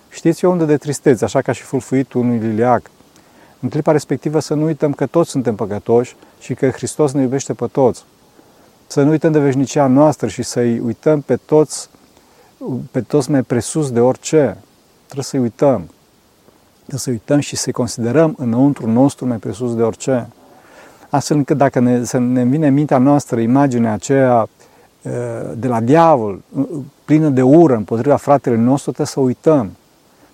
Știți, 0.09 0.45
o 0.45 0.51
undă 0.51 0.65
de 0.65 0.77
tristețe, 0.77 1.25
așa 1.25 1.43
ca 1.43 1.53
și 1.53 1.63
fulfuitul 1.63 2.21
unui 2.21 2.39
liliac. 2.39 2.91
În 3.61 3.69
clipa 3.69 3.93
respectivă 3.93 4.41
să 4.41 4.55
nu 4.55 4.65
uităm 4.65 4.93
că 4.93 5.07
toți 5.07 5.31
suntem 5.31 5.55
păcătoși 5.55 6.17
și 6.41 6.55
că 6.55 6.69
Hristos 6.69 7.13
ne 7.13 7.23
iubește 7.23 7.53
pe 7.53 7.67
toți 7.67 8.05
să 8.95 9.03
nu 9.03 9.11
uităm 9.11 9.33
de 9.33 9.39
veșnicia 9.39 9.87
noastră 9.87 10.29
și 10.29 10.43
să-i 10.43 10.79
uităm 10.79 11.21
pe 11.21 11.37
toți, 11.37 11.89
pe 12.91 13.01
toți 13.01 13.31
mai 13.31 13.43
presus 13.43 13.91
de 13.91 14.01
orice. 14.01 14.57
Trebuie 15.05 15.25
să-i 15.25 15.41
uităm. 15.41 15.89
să 16.87 17.11
uităm 17.11 17.39
și 17.39 17.57
să 17.57 17.71
considerăm 17.71 18.35
înăuntru 18.39 18.91
nostru 18.91 19.27
mai 19.27 19.37
presus 19.37 19.75
de 19.75 19.83
orice. 19.83 20.29
Astfel 21.11 21.37
încât 21.37 21.57
dacă 21.57 21.81
ne, 21.81 22.05
să 22.05 22.19
ne 22.19 22.45
vine 22.45 22.67
în 22.67 22.75
mintea 22.75 22.99
noastră 22.99 23.41
imaginea 23.41 23.93
aceea 23.93 24.49
de 25.55 25.69
la 25.69 25.81
diavol, 25.81 26.43
plină 27.05 27.29
de 27.29 27.43
ură 27.43 27.75
împotriva 27.75 28.17
fratelui 28.17 28.59
nostru, 28.59 28.93
trebuie 28.93 29.07
să 29.07 29.21
uităm. 29.21 29.71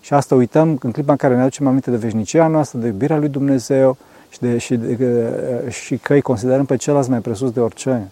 Și 0.00 0.14
asta 0.14 0.34
uităm 0.34 0.78
în 0.82 0.90
clipa 0.90 1.12
în 1.12 1.18
care 1.18 1.34
ne 1.34 1.40
aducem 1.40 1.66
aminte 1.66 1.90
de 1.90 1.96
veșnicia 1.96 2.46
noastră, 2.46 2.78
de 2.78 2.86
iubirea 2.86 3.16
lui 3.16 3.28
Dumnezeu 3.28 3.96
și, 4.28 4.38
de, 4.40 4.58
și, 4.58 4.76
de, 4.76 5.66
și 5.68 5.96
că 5.96 6.12
îi 6.12 6.20
considerăm 6.20 6.64
pe 6.64 6.76
celălalt 6.76 7.08
mai 7.08 7.20
presus 7.20 7.50
de 7.50 7.60
orice. 7.60 8.10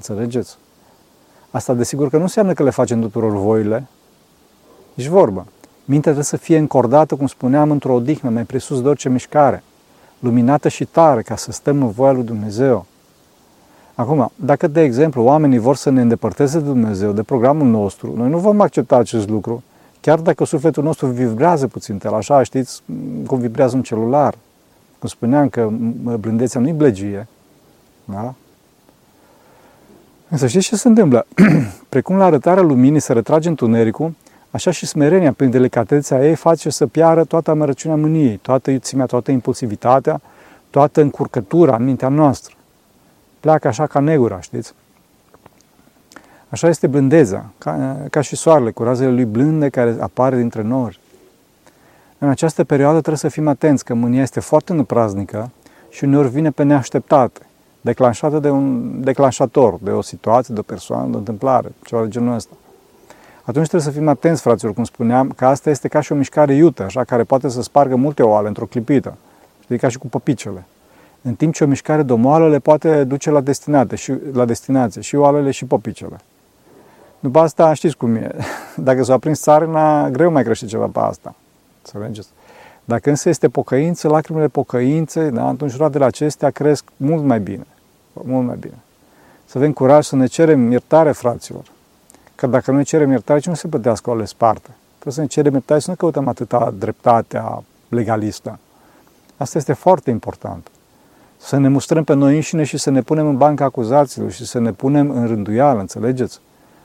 Înțelegeți? 0.00 0.56
Asta 1.50 1.74
desigur 1.74 2.08
că 2.08 2.16
nu 2.16 2.22
înseamnă 2.22 2.52
că 2.52 2.62
le 2.62 2.70
facem 2.70 3.00
tuturor 3.00 3.32
voile, 3.32 3.86
nici 4.94 5.06
vorbă. 5.06 5.46
Mintea 5.84 6.12
trebuie 6.12 6.24
să 6.24 6.36
fie 6.36 6.58
încordată, 6.58 7.14
cum 7.14 7.26
spuneam, 7.26 7.70
într-o 7.70 7.94
odihnă, 7.94 8.30
mai 8.30 8.44
presus 8.44 8.82
de 8.82 8.88
orice 8.88 9.08
mișcare, 9.08 9.62
luminată 10.18 10.68
și 10.68 10.84
tare, 10.84 11.22
ca 11.22 11.36
să 11.36 11.52
stăm 11.52 11.82
în 11.82 11.90
voia 11.90 12.12
lui 12.12 12.22
Dumnezeu. 12.22 12.86
Acum, 13.94 14.30
dacă, 14.34 14.66
de 14.66 14.80
exemplu, 14.80 15.22
oamenii 15.22 15.58
vor 15.58 15.76
să 15.76 15.90
ne 15.90 16.00
îndepărteze 16.00 16.58
de 16.58 16.64
Dumnezeu, 16.64 17.12
de 17.12 17.22
programul 17.22 17.66
nostru, 17.66 18.12
noi 18.16 18.28
nu 18.28 18.38
vom 18.38 18.60
accepta 18.60 18.96
acest 18.96 19.28
lucru, 19.28 19.62
chiar 20.00 20.18
dacă 20.18 20.44
sufletul 20.44 20.82
nostru 20.82 21.06
vibrează 21.06 21.66
puțin 21.66 22.00
el, 22.04 22.14
așa, 22.14 22.42
știți 22.42 22.82
cum 23.26 23.38
vibrează 23.38 23.76
un 23.76 23.82
celular. 23.82 24.34
Cum 24.98 25.08
spuneam 25.08 25.48
că 25.48 25.68
blândețea 26.20 26.60
nu-i 26.60 26.72
blăgie, 26.72 27.26
da? 28.04 28.34
Însă 30.30 30.46
știți 30.46 30.66
ce 30.66 30.76
se 30.76 30.88
întâmplă? 30.88 31.26
Precum 31.88 32.16
la 32.16 32.24
arătarea 32.24 32.62
luminii 32.62 33.00
se 33.00 33.12
retrage 33.12 33.48
întunericul, 33.48 34.14
așa 34.50 34.70
și 34.70 34.86
smerenia, 34.86 35.32
prin 35.32 35.50
delicatețea 35.50 36.26
ei, 36.26 36.34
face 36.34 36.70
să 36.70 36.86
piară 36.86 37.24
toată 37.24 37.50
amărăciunea 37.50 37.96
mâniei, 37.96 38.36
toată 38.36 38.70
iuțimea, 38.70 39.06
toată 39.06 39.30
impulsivitatea, 39.30 40.20
toată 40.70 41.00
încurcătura 41.00 41.76
în 41.76 41.84
mintea 41.84 42.08
noastră. 42.08 42.54
Pleacă 43.40 43.68
așa 43.68 43.86
ca 43.86 44.00
negura, 44.00 44.40
știți? 44.40 44.74
Așa 46.48 46.68
este 46.68 46.86
blândeza, 46.86 47.44
ca, 47.58 47.96
ca 48.10 48.20
și 48.20 48.36
soarele, 48.36 48.70
cu 48.70 48.82
razele 48.82 49.10
lui 49.10 49.24
blânde 49.24 49.68
care 49.68 49.96
apare 50.00 50.36
dintre 50.36 50.62
nori. 50.62 51.00
În 52.18 52.28
această 52.28 52.64
perioadă 52.64 52.96
trebuie 52.96 53.16
să 53.16 53.28
fim 53.28 53.48
atenți 53.48 53.84
că 53.84 53.94
mânia 53.94 54.22
este 54.22 54.40
foarte 54.40 54.72
năpraznică 54.72 55.50
și 55.88 56.04
uneori 56.04 56.28
vine 56.28 56.50
pe 56.50 56.62
neașteptate 56.62 57.40
declanșată 57.80 58.38
de 58.38 58.50
un 58.50 58.94
declanșator, 59.02 59.78
de 59.82 59.90
o 59.90 60.00
situație, 60.00 60.54
de 60.54 60.60
o 60.60 60.62
persoană, 60.62 61.08
de 61.08 61.14
o 61.14 61.18
întâmplare, 61.18 61.72
ceva 61.84 62.02
de 62.02 62.08
genul 62.08 62.34
ăsta. 62.34 62.54
Atunci 63.42 63.68
trebuie 63.68 63.92
să 63.92 63.98
fim 63.98 64.08
atenți, 64.08 64.42
fraților, 64.42 64.74
cum 64.74 64.84
spuneam, 64.84 65.30
că 65.30 65.46
asta 65.46 65.70
este 65.70 65.88
ca 65.88 66.00
și 66.00 66.12
o 66.12 66.14
mișcare 66.14 66.54
iută, 66.54 66.82
așa, 66.82 67.04
care 67.04 67.22
poate 67.22 67.48
să 67.48 67.62
spargă 67.62 67.96
multe 67.96 68.22
oale 68.22 68.48
într-o 68.48 68.64
clipită. 68.64 69.16
Știi, 69.62 69.78
ca 69.78 69.88
și 69.88 69.98
cu 69.98 70.06
păpicele. 70.06 70.64
În 71.22 71.34
timp 71.34 71.54
ce 71.54 71.64
o 71.64 71.66
mișcare 71.66 72.02
de 72.02 72.14
moală 72.14 72.48
le 72.48 72.58
poate 72.58 73.04
duce 73.04 73.30
la, 73.30 73.40
destinate, 73.40 73.96
și, 73.96 74.12
la 74.32 74.44
destinație, 74.44 75.00
și 75.00 75.16
oalele 75.16 75.50
și 75.50 75.64
păpicele. 75.64 76.16
După 77.20 77.38
asta 77.38 77.72
știți 77.72 77.96
cum 77.96 78.14
e. 78.14 78.36
Dacă 78.76 79.02
s-a 79.02 79.12
aprins 79.12 79.40
țarina, 79.40 80.10
greu 80.10 80.30
mai 80.30 80.42
crește 80.42 80.66
ceva 80.66 80.86
pe 80.86 80.98
asta. 80.98 81.34
Înțelegeți? 81.84 82.28
Dacă 82.84 83.10
însă 83.10 83.28
este 83.28 83.48
pocăință, 83.48 84.08
lacrimile 84.08 84.48
pocăinței, 84.48 85.30
da, 85.30 85.46
atunci 85.46 85.76
roadele 85.76 86.04
acestea 86.04 86.50
cresc 86.50 86.84
mult 86.96 87.24
mai 87.24 87.40
bine. 87.40 87.66
Mult 88.12 88.46
mai 88.46 88.56
bine. 88.60 88.78
Să 89.46 89.58
avem 89.58 89.72
curaj 89.72 90.04
să 90.04 90.16
ne 90.16 90.26
cerem 90.26 90.70
iertare, 90.70 91.12
fraților. 91.12 91.62
Că 92.34 92.46
dacă 92.46 92.70
nu 92.70 92.76
ne 92.76 92.82
cerem 92.82 93.10
iertare, 93.10 93.40
ce 93.40 93.48
nu 93.48 93.54
se 93.54 93.68
plătească 93.68 94.10
o 94.10 94.14
le 94.14 94.24
sparte. 94.24 94.70
Trebuie 94.90 95.14
să 95.14 95.20
ne 95.20 95.26
cerem 95.26 95.52
iertare, 95.52 95.80
să 95.80 95.90
nu 95.90 95.96
căutăm 95.96 96.28
atâta 96.28 96.74
dreptatea 96.78 97.62
legalistă. 97.88 98.58
Asta 99.36 99.58
este 99.58 99.72
foarte 99.72 100.10
important. 100.10 100.70
Să 101.36 101.56
ne 101.56 101.68
mustrăm 101.68 102.04
pe 102.04 102.14
noi 102.14 102.34
înșine 102.34 102.64
și 102.64 102.78
să 102.78 102.90
ne 102.90 103.02
punem 103.02 103.26
în 103.26 103.36
banca 103.36 103.64
acuzaților 103.64 104.30
și 104.30 104.46
să 104.46 104.58
ne 104.58 104.72
punem 104.72 105.10
în 105.10 105.26
rânduială, 105.26 105.80
înțelegeți? 105.80 106.40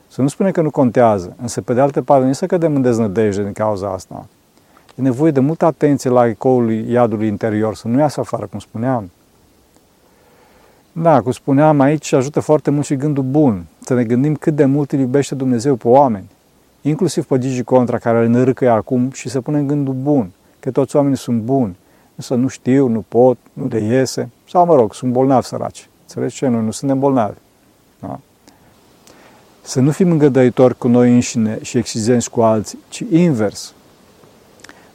Să 0.08 0.22
nu 0.22 0.28
spunem 0.28 0.52
că 0.52 0.60
nu 0.60 0.70
contează, 0.70 1.36
însă 1.40 1.60
pe 1.60 1.74
de 1.74 1.80
altă 1.80 2.02
parte 2.02 2.26
nu 2.26 2.32
să 2.32 2.46
cădem 2.46 2.74
în 2.74 2.82
deznădejde 2.82 3.42
din 3.42 3.52
cauza 3.52 3.92
asta. 3.92 4.26
E 4.98 5.02
nevoie 5.02 5.30
de 5.30 5.40
multă 5.40 5.64
atenție 5.64 6.10
la 6.10 6.26
ecoul 6.26 6.70
iadului 6.72 7.26
interior, 7.26 7.74
să 7.74 7.88
nu 7.88 7.98
iasă 7.98 8.20
afară, 8.20 8.46
cum 8.46 8.58
spuneam. 8.58 9.10
Da, 10.92 11.20
cum 11.20 11.32
spuneam 11.32 11.80
aici, 11.80 12.12
ajută 12.12 12.40
foarte 12.40 12.70
mult 12.70 12.84
și 12.84 12.96
gândul 12.96 13.22
bun. 13.22 13.64
Să 13.80 13.94
ne 13.94 14.04
gândim 14.04 14.34
cât 14.34 14.54
de 14.54 14.64
mult 14.64 14.92
îl 14.92 14.98
iubește 14.98 15.34
Dumnezeu 15.34 15.74
pe 15.74 15.88
oameni. 15.88 16.30
Inclusiv 16.80 17.24
pe 17.24 17.38
Gigi 17.38 17.62
Contra, 17.62 17.98
care 17.98 18.18
îl 18.18 18.28
nărâcă 18.28 18.70
acum 18.70 19.10
și 19.10 19.28
să 19.28 19.40
punem 19.40 19.66
gândul 19.66 19.94
bun. 19.94 20.30
Că 20.60 20.70
toți 20.70 20.96
oamenii 20.96 21.16
sunt 21.16 21.40
buni. 21.40 21.76
Însă 22.14 22.34
nu 22.34 22.48
știu, 22.48 22.88
nu 22.88 23.04
pot, 23.08 23.38
nu 23.52 23.66
le 23.66 23.80
iese. 23.80 24.28
Sau, 24.48 24.66
mă 24.66 24.74
rog, 24.74 24.94
sunt 24.94 25.12
bolnavi 25.12 25.46
săraci. 25.46 25.88
Înțelegi 26.02 26.36
ce? 26.36 26.46
Noi 26.46 26.64
nu 26.64 26.70
suntem 26.70 26.98
bolnavi. 26.98 27.38
Da? 28.00 28.20
Să 29.62 29.80
nu 29.80 29.90
fim 29.90 30.10
îngădăitori 30.10 30.78
cu 30.78 30.88
noi 30.88 31.14
înșine 31.14 31.58
și 31.62 31.78
exigenți 31.78 32.30
cu 32.30 32.40
alții, 32.40 32.78
ci 32.88 33.02
invers. 33.10 33.74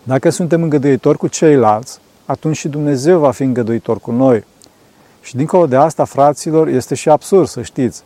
Dacă 0.04 0.30
suntem 0.30 0.64
îngăduitori 0.64 1.18
cu 1.18 1.28
ceilalți, 1.28 2.00
atunci 2.26 2.58
și 2.58 2.68
Dumnezeu 2.68 3.20
va 3.20 3.32
fi 3.32 3.44
îngăduitor 3.44 4.00
cu 4.00 4.12
noi. 4.12 4.44
Și 5.22 5.36
dincolo 5.36 5.66
de 5.66 5.76
asta, 5.76 6.04
fraților, 6.04 6.68
este 6.68 6.96
și 6.96 7.10
absurd, 7.10 7.48
să 7.48 7.62
știți. 7.62 8.04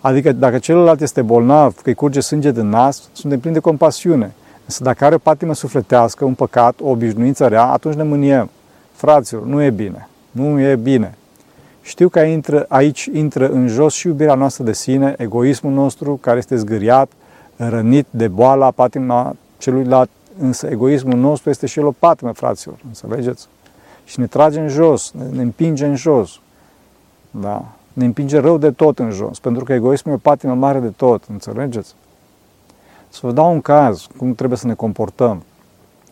Adică 0.00 0.32
dacă 0.32 0.58
celălalt 0.58 1.00
este 1.00 1.22
bolnav, 1.22 1.74
că 1.74 1.88
îi 1.88 1.94
curge 1.94 2.20
sânge 2.20 2.50
din 2.50 2.68
nas, 2.68 3.02
suntem 3.12 3.40
plini 3.40 3.54
de 3.54 3.60
compasiune. 3.60 4.32
Însă 4.64 4.82
dacă 4.82 5.04
are 5.04 5.14
o 5.14 5.18
patimă 5.18 5.54
sufletească, 5.54 6.24
un 6.24 6.34
păcat, 6.34 6.80
o 6.80 6.88
obișnuință 6.88 7.46
rea, 7.46 7.64
atunci 7.64 7.94
ne 7.94 8.02
mâniem. 8.02 8.50
Fraților, 8.92 9.44
nu 9.44 9.62
e 9.62 9.70
bine. 9.70 10.08
Nu 10.30 10.60
e 10.60 10.76
bine. 10.76 11.14
Știu 11.82 12.08
că 12.08 12.20
intră, 12.20 12.64
aici 12.68 13.10
intră 13.12 13.48
în 13.48 13.68
jos 13.68 13.94
și 13.94 14.06
iubirea 14.06 14.34
noastră 14.34 14.64
de 14.64 14.72
sine, 14.72 15.14
egoismul 15.18 15.72
nostru 15.72 16.18
care 16.20 16.38
este 16.38 16.56
zgâriat, 16.56 17.12
rănit 17.56 18.06
de 18.10 18.28
boala, 18.28 18.70
patima 18.70 19.36
celuilalt, 19.58 20.10
însă 20.38 20.66
egoismul 20.66 21.18
nostru 21.18 21.50
este 21.50 21.66
și 21.66 21.78
el 21.78 21.86
o 21.86 21.92
patimă, 21.98 22.32
fraților, 22.32 22.78
înțelegeți? 22.86 23.46
Și 24.04 24.20
ne 24.20 24.26
trage 24.26 24.60
în 24.60 24.68
jos, 24.68 25.12
ne, 25.12 25.24
ne 25.24 25.42
împinge 25.42 25.86
în 25.86 25.96
jos. 25.96 26.40
Da? 27.30 27.64
Ne 27.92 28.04
împinge 28.04 28.38
rău 28.38 28.58
de 28.58 28.70
tot 28.70 28.98
în 28.98 29.10
jos, 29.10 29.38
pentru 29.38 29.64
că 29.64 29.72
egoismul 29.72 30.14
e 30.14 30.16
o 30.16 30.28
patimă 30.30 30.54
mare 30.54 30.78
de 30.78 30.88
tot, 30.88 31.24
înțelegeți? 31.28 31.94
Să 33.08 33.20
vă 33.22 33.32
dau 33.32 33.52
un 33.52 33.60
caz, 33.60 34.06
cum 34.16 34.34
trebuie 34.34 34.58
să 34.58 34.66
ne 34.66 34.74
comportăm. 34.74 35.42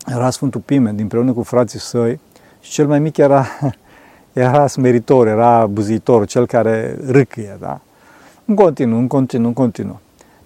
Era 0.05 0.29
Sfântul 0.29 0.61
Pimen, 0.61 0.95
dinpreună 0.95 1.33
cu 1.33 1.43
frații 1.43 1.79
săi, 1.79 2.19
și 2.61 2.71
cel 2.71 2.87
mai 2.87 2.99
mic 2.99 3.17
era, 3.17 3.45
era 4.33 4.67
smeritor, 4.67 5.27
era 5.27 5.65
buzitor, 5.65 6.25
cel 6.25 6.45
care 6.45 6.97
râcâie, 7.07 7.57
da? 7.59 7.79
În 8.45 8.55
continuu, 8.55 8.97
în 8.97 9.07
continuu, 9.07 9.47
în 9.47 9.53
continuu. 9.53 9.99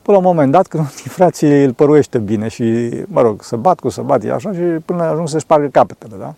Până 0.04 0.18
la 0.18 0.24
un 0.24 0.36
moment 0.36 0.52
dat, 0.52 0.68
când 0.68 0.88
frații 0.88 1.64
îl 1.64 1.74
păruiește 1.74 2.18
bine 2.18 2.48
și, 2.48 2.90
mă 3.06 3.22
rog, 3.22 3.44
să 3.44 3.56
bat 3.56 3.80
cu 3.80 3.90
să 3.90 4.02
bat, 4.02 4.24
e 4.24 4.32
așa, 4.32 4.54
și 4.54 4.60
până 4.60 5.04
ajung 5.04 5.28
să 5.28 5.40
spargă 5.40 5.68
capetele, 5.68 6.16
da? 6.20 6.34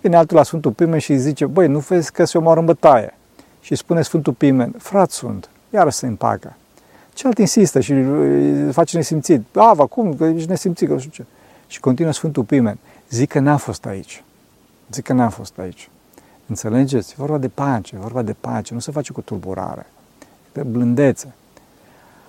Vine 0.00 0.16
altul 0.16 0.36
la 0.36 0.42
Sfântul 0.42 0.70
Pimen 0.70 0.98
și 0.98 1.12
îi 1.12 1.18
zice, 1.18 1.46
băi, 1.46 1.68
nu 1.68 1.78
vezi 1.78 2.12
că 2.12 2.24
se 2.24 2.38
omoară 2.38 2.60
în 2.60 2.66
bătaie? 2.66 3.14
Și 3.60 3.74
spune 3.74 4.02
Sfântul 4.02 4.32
Pimen, 4.32 4.74
frat 4.78 5.10
sunt, 5.10 5.48
iară 5.70 5.90
se 5.90 6.06
împacă. 6.06 6.56
Celălalt 7.14 7.38
insistă 7.38 7.80
și 7.80 7.94
face 8.70 8.96
nesimțit. 8.96 9.56
A, 9.56 9.86
cum? 9.90 10.14
Că 10.14 10.24
ești 10.24 10.48
nesimțit, 10.48 10.86
că 10.86 10.92
nu 10.92 10.98
știu 10.98 11.10
ce. 11.10 11.24
Și 11.66 11.80
continuă 11.80 12.12
Sfântul 12.12 12.42
Pimen. 12.42 12.78
Zic 13.10 13.28
că 13.28 13.38
n-a 13.38 13.56
fost 13.56 13.86
aici. 13.86 14.24
Zic 14.90 15.04
că 15.04 15.12
n-a 15.12 15.28
fost 15.28 15.58
aici. 15.58 15.90
Înțelegeți? 16.46 17.12
E 17.12 17.14
vorba 17.16 17.38
de 17.38 17.48
pace, 17.48 17.94
e 17.94 17.98
vorba 17.98 18.22
de 18.22 18.34
pace. 18.40 18.74
Nu 18.74 18.80
se 18.80 18.90
face 18.90 19.12
cu 19.12 19.20
tulburare. 19.20 19.86
De 20.52 20.62
blândețe. 20.62 21.34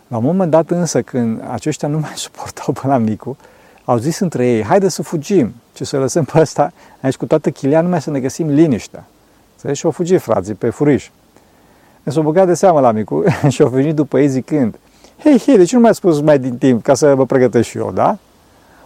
La 0.09 0.17
un 0.17 0.23
moment 0.23 0.51
dat 0.51 0.69
însă, 0.69 1.01
când 1.01 1.43
aceștia 1.51 1.87
nu 1.87 1.99
mai 1.99 2.11
suportau 2.25 2.73
pe 2.73 2.87
la 2.87 2.97
micu, 2.97 3.37
au 3.85 3.97
zis 3.97 4.19
între 4.19 4.47
ei, 4.47 4.63
haide 4.63 4.89
să 4.89 5.01
fugim, 5.01 5.53
ce 5.73 5.83
să 5.83 5.97
lăsăm 5.97 6.23
pe 6.23 6.39
ăsta 6.39 6.71
aici 7.01 7.15
cu 7.15 7.25
toată 7.25 7.49
chilia, 7.49 7.81
numai 7.81 8.01
să 8.01 8.09
ne 8.09 8.19
găsim 8.19 8.47
liniștea. 8.47 9.05
Și 9.71 9.85
au 9.85 9.91
fugit 9.91 10.21
frații 10.21 10.53
pe 10.53 10.69
furiș. 10.69 11.09
s-au 12.03 12.23
băgat 12.23 12.47
de 12.47 12.53
seamă 12.53 12.79
la 12.79 12.91
micu 12.91 13.23
și 13.53 13.61
au 13.61 13.67
venit 13.67 13.95
după 13.95 14.19
ei 14.19 14.27
zicând, 14.27 14.75
hei, 15.17 15.39
hei, 15.39 15.57
de 15.57 15.63
ce 15.63 15.75
nu 15.75 15.81
mi-ai 15.81 15.95
spus 15.95 16.21
mai 16.21 16.39
din 16.39 16.57
timp 16.57 16.83
ca 16.83 16.93
să 16.93 17.15
mă 17.15 17.25
pregătesc 17.25 17.69
și 17.69 17.77
eu, 17.77 17.91
da? 17.91 18.17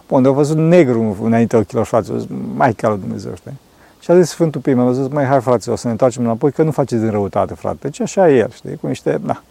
Bun, 0.08 0.24
au 0.24 0.32
văzut 0.32 0.56
negru 0.56 1.16
înainte 1.22 1.56
ochilor 1.56 1.84
fraților, 1.84 2.26
mai 2.54 2.72
calul 2.72 2.98
Dumnezeu, 2.98 3.34
știi? 3.34 3.60
Și 4.00 4.10
a 4.10 4.20
zis 4.20 4.30
Sfântul 4.30 4.60
Pim, 4.60 4.78
a 4.78 4.92
zis, 4.92 5.08
mai 5.08 5.24
hai 5.24 5.40
fraților, 5.40 5.76
să 5.76 5.86
ne 5.86 5.92
întoarcem 5.92 6.24
înapoi, 6.24 6.52
că 6.52 6.62
nu 6.62 6.70
faceți 6.70 7.02
din 7.02 7.10
răutate, 7.10 7.54
frate. 7.54 7.76
Deci 7.80 8.00
așa 8.00 8.30
e 8.30 8.36
el, 8.36 8.50
știi, 8.50 8.76
cu 8.76 8.86
niște, 8.86 9.20
na, 9.22 9.42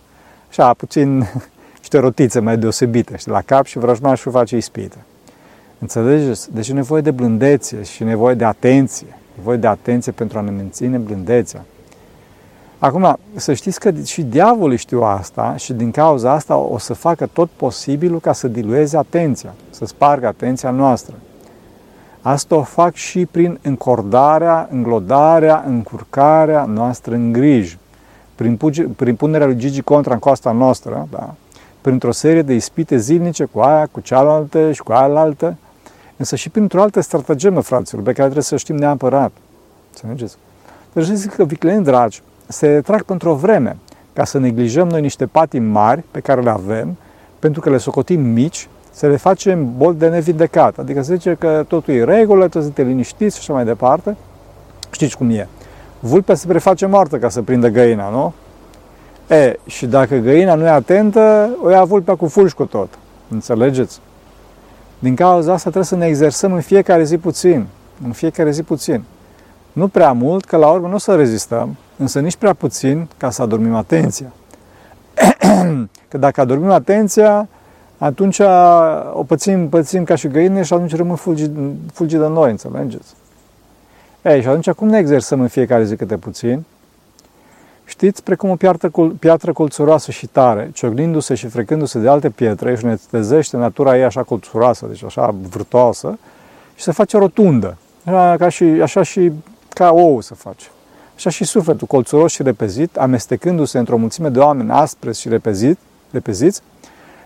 așa, 0.49 0.73
puțin 0.73 1.27
niște 1.93 2.07
rotițe 2.07 2.39
mai 2.39 2.57
deosebite 2.57 3.17
știi, 3.17 3.31
la 3.31 3.41
cap 3.41 3.65
și 3.65 3.77
vrăjmașul 3.77 4.31
face 4.31 4.57
ispită. 4.57 4.97
Înțelegeți? 5.79 6.53
Deci 6.53 6.69
e 6.69 6.73
nevoie 6.73 7.01
de 7.01 7.11
blândețe 7.11 7.83
și 7.83 8.03
nevoie 8.03 8.35
de 8.35 8.45
atenție. 8.45 9.17
Nevoie 9.35 9.57
de 9.57 9.67
atenție 9.67 10.11
pentru 10.11 10.37
a 10.37 10.41
ne 10.41 10.49
menține 10.49 10.97
blândețea. 10.97 11.65
Acum, 12.79 13.17
să 13.35 13.53
știți 13.53 13.79
că 13.79 13.91
și 14.05 14.21
diavolul 14.21 14.75
știu 14.75 15.01
asta 15.03 15.55
și 15.57 15.73
din 15.73 15.91
cauza 15.91 16.31
asta 16.31 16.55
o 16.55 16.77
să 16.77 16.93
facă 16.93 17.29
tot 17.33 17.49
posibilul 17.55 18.19
ca 18.19 18.33
să 18.33 18.47
dilueze 18.47 18.97
atenția, 18.97 19.53
să 19.69 19.85
spargă 19.85 20.27
atenția 20.27 20.69
noastră. 20.69 21.15
Asta 22.21 22.55
o 22.55 22.63
fac 22.63 22.93
și 22.93 23.25
prin 23.25 23.59
încordarea, 23.61 24.67
înglodarea, 24.71 25.63
încurcarea 25.67 26.65
noastră 26.65 27.15
în 27.15 27.31
griji, 27.31 27.77
prin, 28.35 28.59
prin 28.95 29.15
punerea 29.15 29.45
lui 29.47 29.57
Gigi 29.57 29.81
contra 29.81 30.13
în 30.13 30.19
coasta 30.19 30.51
noastră, 30.51 31.07
da? 31.11 31.33
Printr-o 31.83 32.11
serie 32.11 32.41
de 32.41 32.53
ispite 32.53 32.97
zilnice 32.97 33.43
cu 33.43 33.59
aia, 33.59 33.87
cu 33.91 33.99
cealaltă 33.99 34.71
și 34.71 34.81
cu 34.81 34.91
aia 34.91 35.19
altă, 35.19 35.57
însă 36.17 36.35
și 36.35 36.49
printr-o 36.49 36.81
altă 36.81 37.01
stratagemă, 37.01 37.61
fraților, 37.61 38.03
pe 38.03 38.11
care 38.11 38.23
trebuie 38.23 38.43
să 38.43 38.57
știm 38.57 38.75
neapărat. 38.75 39.31
Să 39.91 40.03
mergeți. 40.07 40.35
Deci 40.93 41.03
zic 41.03 41.33
că 41.33 41.43
vicleni 41.43 41.83
dragi 41.83 42.21
se 42.47 42.81
trag 42.81 43.03
pentru 43.03 43.29
o 43.29 43.35
vreme 43.35 43.77
ca 44.13 44.23
să 44.23 44.37
neglijăm 44.37 44.87
noi 44.87 45.01
niște 45.01 45.25
patimi 45.25 45.67
mari 45.67 46.03
pe 46.11 46.19
care 46.19 46.41
le 46.41 46.49
avem, 46.49 46.97
pentru 47.39 47.61
că 47.61 47.69
le 47.69 47.77
socotim 47.77 48.21
mici, 48.21 48.67
să 48.91 49.07
le 49.07 49.15
facem 49.15 49.77
bol 49.77 49.95
de 49.95 50.07
nevindecat. 50.07 50.77
Adică 50.77 51.01
se 51.01 51.15
zice 51.15 51.35
că 51.39 51.65
totul 51.67 51.93
e 51.93 52.03
regulă, 52.03 52.47
trebuie 52.47 52.71
să 52.71 52.81
te 52.81 52.83
liniștiți 52.83 53.35
și 53.35 53.41
așa 53.41 53.53
mai 53.53 53.65
departe. 53.65 54.15
Știți 54.91 55.17
cum 55.17 55.29
e. 55.29 55.47
Vulpea 55.99 56.35
se 56.35 56.47
preface 56.47 56.85
moartă 56.85 57.17
ca 57.17 57.29
să 57.29 57.41
prindă 57.41 57.67
găina, 57.67 58.09
nu? 58.09 58.33
E, 59.27 59.59
și 59.65 59.85
dacă 59.85 60.15
găina 60.15 60.55
nu 60.55 60.63
e 60.63 60.69
atentă, 60.69 61.49
o 61.63 61.69
ia 61.69 61.83
vulpea 61.83 62.15
cu 62.15 62.27
fulș 62.27 62.51
tot. 62.69 62.89
Înțelegeți? 63.29 63.99
Din 64.99 65.15
cauza 65.15 65.51
asta 65.51 65.69
trebuie 65.69 65.83
să 65.83 65.95
ne 65.95 66.05
exersăm 66.05 66.53
în 66.53 66.61
fiecare 66.61 67.03
zi 67.03 67.17
puțin. 67.17 67.65
În 68.05 68.11
fiecare 68.11 68.51
zi 68.51 68.63
puțin. 68.63 69.03
Nu 69.71 69.87
prea 69.87 70.11
mult, 70.11 70.45
că 70.45 70.57
la 70.57 70.69
urmă 70.69 70.87
nu 70.87 70.93
o 70.93 70.97
să 70.97 71.15
rezistăm, 71.15 71.75
însă 71.97 72.19
nici 72.19 72.35
prea 72.35 72.53
puțin 72.53 73.07
ca 73.17 73.29
să 73.29 73.41
adormim 73.41 73.75
atenția. 73.75 74.31
că 76.09 76.17
dacă 76.17 76.41
adormim 76.41 76.69
atenția, 76.69 77.47
atunci 77.97 78.39
o 79.13 79.23
pățim, 79.23 79.69
pățim 79.69 80.03
ca 80.03 80.15
și 80.15 80.27
găine 80.27 80.63
și 80.63 80.73
atunci 80.73 80.95
rămân 80.95 81.15
fulgi, 81.15 81.49
fulgi 81.93 82.15
de 82.15 82.27
noi, 82.27 82.51
înțelegeți? 82.51 83.13
Ei, 84.21 84.41
și 84.41 84.47
atunci 84.47 84.69
cum 84.71 84.87
ne 84.87 84.97
exersăm 84.97 85.41
în 85.41 85.47
fiecare 85.47 85.83
zi 85.83 85.95
câte 85.95 86.17
puțin? 86.17 86.63
Știți, 87.93 88.23
precum 88.23 88.49
o 88.49 88.55
piatră, 88.55 88.91
piatră 89.19 89.53
colțuroasă 89.53 90.11
și 90.11 90.27
tare, 90.27 90.69
ciocnindu-se 90.73 91.35
și 91.35 91.47
frecându-se 91.47 91.99
de 91.99 92.09
alte 92.09 92.29
pietre 92.29 92.75
și 92.75 92.85
ne 92.85 92.97
tezește 93.09 93.57
natura 93.57 93.97
ei 93.97 94.03
așa 94.03 94.23
colțuroasă, 94.23 94.85
deci 94.85 95.03
așa 95.03 95.35
vârtoasă, 95.49 96.17
și 96.75 96.83
se 96.83 96.91
face 96.91 97.17
rotundă, 97.17 97.77
așa, 98.05 98.35
ca 98.37 98.49
și, 98.49 98.63
așa 98.63 99.03
și 99.03 99.31
ca 99.69 99.91
ou 99.91 100.21
să 100.21 100.35
face. 100.35 100.67
Așa 101.15 101.29
și 101.29 101.43
sufletul 101.43 101.87
colțuros 101.87 102.31
și 102.31 102.43
repezit, 102.43 102.97
amestecându-se 102.97 103.77
într-o 103.77 103.97
mulțime 103.97 104.29
de 104.29 104.39
oameni 104.39 104.71
aspre 104.71 105.11
și 105.11 105.29
repezit, 105.29 105.77
repeziți, 106.11 106.61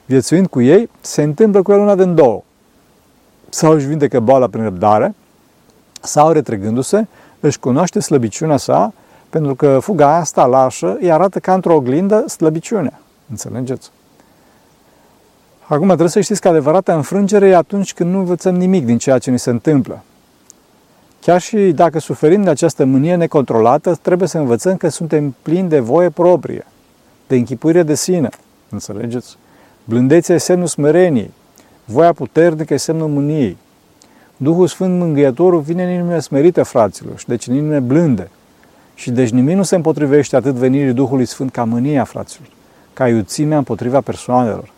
viețuind 0.06 0.48
cu 0.48 0.62
ei, 0.62 0.90
se 1.02 1.22
întâmplă 1.22 1.62
cu 1.62 1.72
el 1.72 1.80
una 1.80 1.96
din 1.96 2.16
două. 2.16 2.42
Sau 3.50 3.72
își 3.72 3.86
vindecă 3.86 4.20
boala 4.20 4.48
prin 4.48 4.64
răbdare, 4.64 5.16
sau 6.02 6.32
retrăgându-se, 6.32 7.08
își 7.40 7.60
cunoaște 7.60 8.00
slăbiciunea 8.00 8.58
sa, 8.58 8.94
pentru 9.30 9.56
că 9.56 9.80
fuga 9.82 10.16
asta 10.16 10.46
lașă 10.46 10.98
îi 11.00 11.12
arată 11.12 11.40
ca 11.40 11.54
într-o 11.54 11.76
oglindă 11.76 12.28
slăbiciunea. 12.28 13.00
Înțelegeți? 13.30 13.92
Acum 15.70 15.88
trebuie 15.88 16.10
să 16.10 16.22
știți 16.22 16.42
că 16.42 16.48
adevărata 16.48 16.96
înfrângere 16.96 17.48
e 17.48 17.56
atunci 17.56 17.94
când 17.94 18.12
nu 18.12 18.18
învățăm 18.20 18.56
nimic 18.56 18.86
din 18.86 18.98
ceea 18.98 19.18
ce 19.18 19.32
ni 19.32 19.40
se 19.40 19.50
întâmplă. 19.50 20.04
Chiar 21.22 21.42
și 21.42 21.58
dacă 21.58 22.00
suferim 22.00 22.44
de 22.44 22.50
această 22.50 22.86
mânie 22.86 23.16
necontrolată, 23.16 23.98
trebuie 24.02 24.28
să 24.28 24.38
învățăm 24.38 24.78
că 24.78 24.90
suntem 24.90 25.36
plini 25.42 25.70
de 25.70 25.80
voie 25.80 26.10
proprie, 26.10 26.66
de 27.28 27.36
închipuire 27.36 27.84
de 27.84 27.96
sine. 27.96 28.30
Înțelegeți? 28.70 29.38
Blândețea 29.84 30.36
e 30.36 30.38
semnul 30.38 30.68
smereniei, 30.68 31.32
voia 31.86 32.14
puternică 32.14 32.74
e 32.74 32.78
semnul 32.78 33.08
mâniei. 33.08 33.58
Duhul 34.38 34.68
Sfânt 34.68 35.00
Mângâietorul 35.00 35.60
vine 35.60 35.84
în 35.84 35.90
inimile 35.90 36.20
smerite, 36.20 36.64
fraților, 36.64 37.18
și 37.18 37.28
deci 37.28 37.48
în 37.48 37.54
inimile 37.54 37.80
blânde. 37.80 38.30
Și 38.98 39.12
deci 39.12 39.30
nimic 39.30 39.56
nu 39.56 39.64
se 39.64 39.76
împotrivește 39.76 40.36
atât 40.36 40.54
venirii 40.54 40.94
Duhului 40.94 41.26
Sfânt 41.26 41.52
ca 41.52 41.64
mânia, 41.64 42.04
fraților, 42.04 42.48
ca 42.94 43.08
iuțimea 43.08 43.58
împotriva 43.58 44.02
persoanelor. 44.02 44.72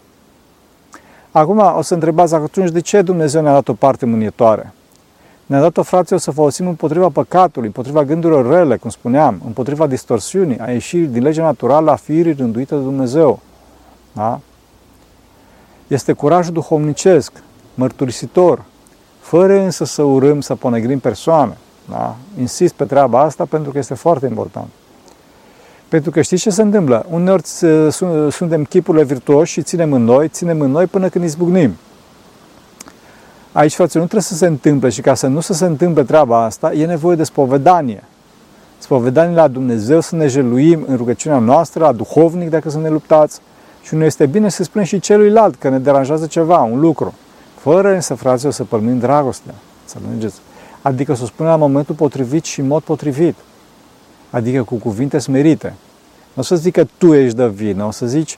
Acum 1.32 1.58
o 1.78 1.82
să 1.82 1.94
întrebați 1.94 2.34
atunci 2.34 2.70
de 2.70 2.80
ce 2.80 3.02
Dumnezeu 3.02 3.41
ne-a 3.41 3.54
dat 3.54 3.67
o 3.67 3.74
parte 3.74 4.06
mânietoare? 4.06 4.74
Ne-a 5.46 5.60
dat-o, 5.60 5.84
fraților, 5.84 6.20
să 6.20 6.32
folosim 6.32 6.67
împotriva 6.67 7.10
păcatului, 7.10 7.67
împotriva 7.67 8.04
gândurilor 8.04 8.50
rele, 8.50 8.78
cum 8.78 8.89
spuneam, 8.89 9.41
împotriva 9.46 9.88
distorsiunii, 9.88 10.60
a 10.60 10.72
ieșirii 10.72 11.08
din 11.08 11.24
legea 11.24 11.44
naturală 11.44 11.91
a 11.91 11.96
firii 11.96 12.34
rânduită 12.34 12.76
de 12.76 12.82
Dumnezeu. 12.82 13.39
Da? 14.13 14.39
Este 15.88 16.13
curajul 16.13 16.54
duhovnicesc, 16.54 17.32
mărturisitor, 17.74 18.63
fără 19.20 19.60
însă 19.60 19.86
să 19.86 20.04
urâm, 20.04 20.41
să 20.41 20.56
ponegrim 20.56 21.00
persoane. 21.00 21.58
Da? 21.89 22.15
Insist 22.39 22.73
pe 22.73 22.84
treaba 22.84 23.19
asta 23.19 23.45
pentru 23.45 23.71
că 23.71 23.78
este 23.78 23.93
foarte 23.93 24.25
important. 24.25 24.67
Pentru 25.88 26.12
că 26.12 26.21
știți 26.21 26.41
ce 26.41 26.49
se 26.49 26.62
întâmplă? 26.62 27.06
Uneori 27.10 27.43
suntem 28.30 28.63
chipurile 28.63 29.04
virtuoși 29.04 29.52
și 29.52 29.62
ținem 29.62 29.93
în 29.93 30.04
noi, 30.04 30.28
ținem 30.28 30.62
în 30.62 30.71
noi 30.71 30.86
până 30.86 31.10
când 31.10 31.23
izbucnim. 31.23 31.75
Aici, 33.52 33.73
frate, 33.73 33.97
nu 33.97 34.04
trebuie 34.04 34.21
să 34.21 34.36
se 34.36 34.45
întâmple 34.45 34.89
și 34.89 35.02
ca 35.02 35.13
să 35.13 35.28
nu 35.28 35.39
să 35.39 35.54
se 35.54 35.65
întâmple 35.65 36.04
treaba 36.04 36.43
asta, 36.43 36.73
e 36.73 36.86
nevoie 36.86 37.15
de 37.15 37.23
spovedanie. 37.23 38.04
Spovedanie 38.78 39.36
la 39.36 39.47
Dumnezeu, 39.47 39.99
să 39.99 40.15
ne 40.15 40.28
jeluim 40.28 40.86
în 40.88 40.97
rugăciunea 40.97 41.39
noastră, 41.39 41.84
la 41.84 41.91
duhovnic 41.91 42.49
dacă 42.49 42.69
să 42.69 42.78
ne 42.78 42.89
luptați, 42.89 43.41
și 43.82 43.95
nu 43.95 44.04
este 44.04 44.25
bine 44.25 44.49
să 44.49 44.63
spunem 44.63 44.88
și 44.88 44.99
celuilalt 44.99 45.56
că 45.56 45.69
ne 45.69 45.80
deranjează 45.80 46.25
ceva, 46.25 46.62
un 46.62 46.80
lucru, 46.80 47.13
fără 47.56 47.93
însă, 47.93 48.13
frate, 48.13 48.52
să 48.52 48.63
părmim 48.63 48.99
dragostea. 48.99 49.54
Să 49.86 49.97
mergeți. 50.10 50.39
Adică 50.82 51.13
să 51.13 51.24
o 51.24 51.26
spunem 51.26 51.52
la 51.52 51.58
momentul 51.58 51.96
potrivit 51.96 52.44
și 52.44 52.60
în 52.60 52.68
mod 52.68 52.82
potrivit. 52.82 53.36
Adică 54.30 54.63
cu 54.63 54.76
cuvinte 54.76 55.18
smerite. 55.18 55.74
Nu 56.34 56.42
o 56.42 56.42
să 56.42 56.56
zic 56.56 56.74
că 56.74 56.86
tu 56.98 57.13
ești 57.13 57.36
de 57.36 57.48
vină, 57.48 57.86
o 57.86 57.92
să 57.92 58.06
zici, 58.06 58.38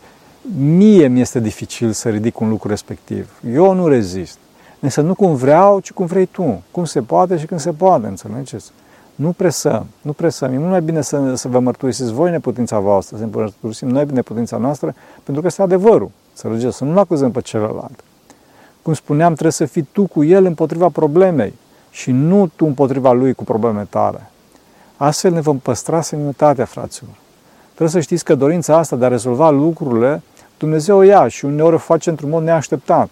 mie 0.57 1.07
mi 1.07 1.21
este 1.21 1.39
dificil 1.39 1.91
să 1.91 2.09
ridic 2.09 2.39
un 2.39 2.49
lucru 2.49 2.67
respectiv. 2.67 3.29
Eu 3.53 3.73
nu 3.73 3.87
rezist. 3.87 4.37
Însă 4.79 5.01
nu 5.01 5.15
cum 5.15 5.35
vreau, 5.35 5.79
ci 5.79 5.91
cum 5.91 6.05
vrei 6.05 6.25
tu. 6.25 6.63
Cum 6.71 6.85
se 6.85 7.01
poate 7.01 7.37
și 7.37 7.45
când 7.45 7.59
se 7.59 7.71
poate, 7.71 8.07
înțelegeți? 8.07 8.71
Nu 9.15 9.31
presăm, 9.31 9.85
nu 10.01 10.13
presăm. 10.13 10.53
E 10.53 10.57
mult 10.57 10.69
mai 10.69 10.81
bine 10.81 11.01
să, 11.01 11.35
să 11.35 11.47
vă 11.47 11.59
mărturisiți 11.59 12.13
voi 12.13 12.31
neputința 12.31 12.79
voastră, 12.79 13.17
să 13.17 13.27
mărturisim 13.31 13.87
noi 13.87 14.05
neputința 14.11 14.57
noastră, 14.57 14.95
pentru 15.23 15.41
că 15.41 15.47
este 15.47 15.61
adevărul. 15.61 16.11
Înțelegeți? 16.29 16.77
Să 16.77 16.83
nu-l 16.83 16.97
acuzăm 16.97 17.31
pe 17.31 17.41
celălalt. 17.41 18.03
Cum 18.81 18.93
spuneam, 18.93 19.31
trebuie 19.31 19.51
să 19.51 19.65
fii 19.65 19.87
tu 19.91 20.05
cu 20.05 20.23
el 20.23 20.45
împotriva 20.45 20.89
problemei 20.89 21.53
și 21.91 22.11
nu 22.11 22.47
tu 22.55 22.65
împotriva 22.65 23.11
lui 23.11 23.33
cu 23.33 23.43
probleme 23.43 23.87
tale. 23.89 24.29
Astfel 24.97 25.31
ne 25.31 25.41
vom 25.41 25.57
păstra 25.57 26.01
seninătatea, 26.01 26.65
fraților. 26.65 27.13
Trebuie 27.65 27.89
să 27.89 27.99
știți 27.99 28.23
că 28.23 28.35
dorința 28.35 28.77
asta 28.77 28.95
de 28.95 29.05
a 29.05 29.07
rezolva 29.07 29.49
lucrurile, 29.49 30.21
Dumnezeu 30.57 30.97
o 30.97 31.01
ia 31.01 31.27
și 31.27 31.45
uneori 31.45 31.75
o 31.75 31.77
face 31.77 32.09
într-un 32.09 32.29
mod 32.29 32.43
neașteptat. 32.43 33.09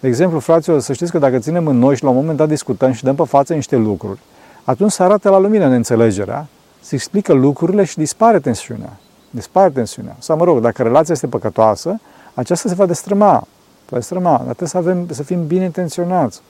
De 0.00 0.08
exemplu, 0.08 0.38
fraților, 0.38 0.80
să 0.80 0.92
știți 0.92 1.10
că 1.10 1.18
dacă 1.18 1.38
ținem 1.38 1.66
în 1.66 1.78
noi 1.78 1.96
și 1.96 2.02
la 2.02 2.08
un 2.08 2.16
moment 2.16 2.36
dat 2.36 2.48
discutăm 2.48 2.92
și 2.92 3.04
dăm 3.04 3.14
pe 3.14 3.24
față 3.24 3.54
niște 3.54 3.76
lucruri, 3.76 4.18
atunci 4.64 4.90
se 4.90 5.02
arată 5.02 5.30
la 5.30 5.38
lumină 5.38 5.68
neînțelegerea, 5.68 6.46
se 6.80 6.94
explică 6.94 7.32
lucrurile 7.32 7.84
și 7.84 7.96
dispare 7.96 8.40
tensiunea. 8.40 8.92
Dispare 9.30 9.70
tensiunea. 9.70 10.16
Sau, 10.18 10.36
mă 10.36 10.44
rog, 10.44 10.60
dacă 10.60 10.82
relația 10.82 11.14
este 11.14 11.26
păcătoasă, 11.26 12.00
aceasta 12.34 12.68
se 12.68 12.74
va 12.74 12.86
destrăma. 12.86 13.46
Va 13.88 13.96
destrăma. 13.96 14.36
Dar 14.36 14.54
trebuie 14.54 14.68
să, 14.68 14.76
avem, 14.76 15.06
să 15.10 15.22
fim 15.22 15.46
bine 15.46 15.64
intenționați. 15.64 16.40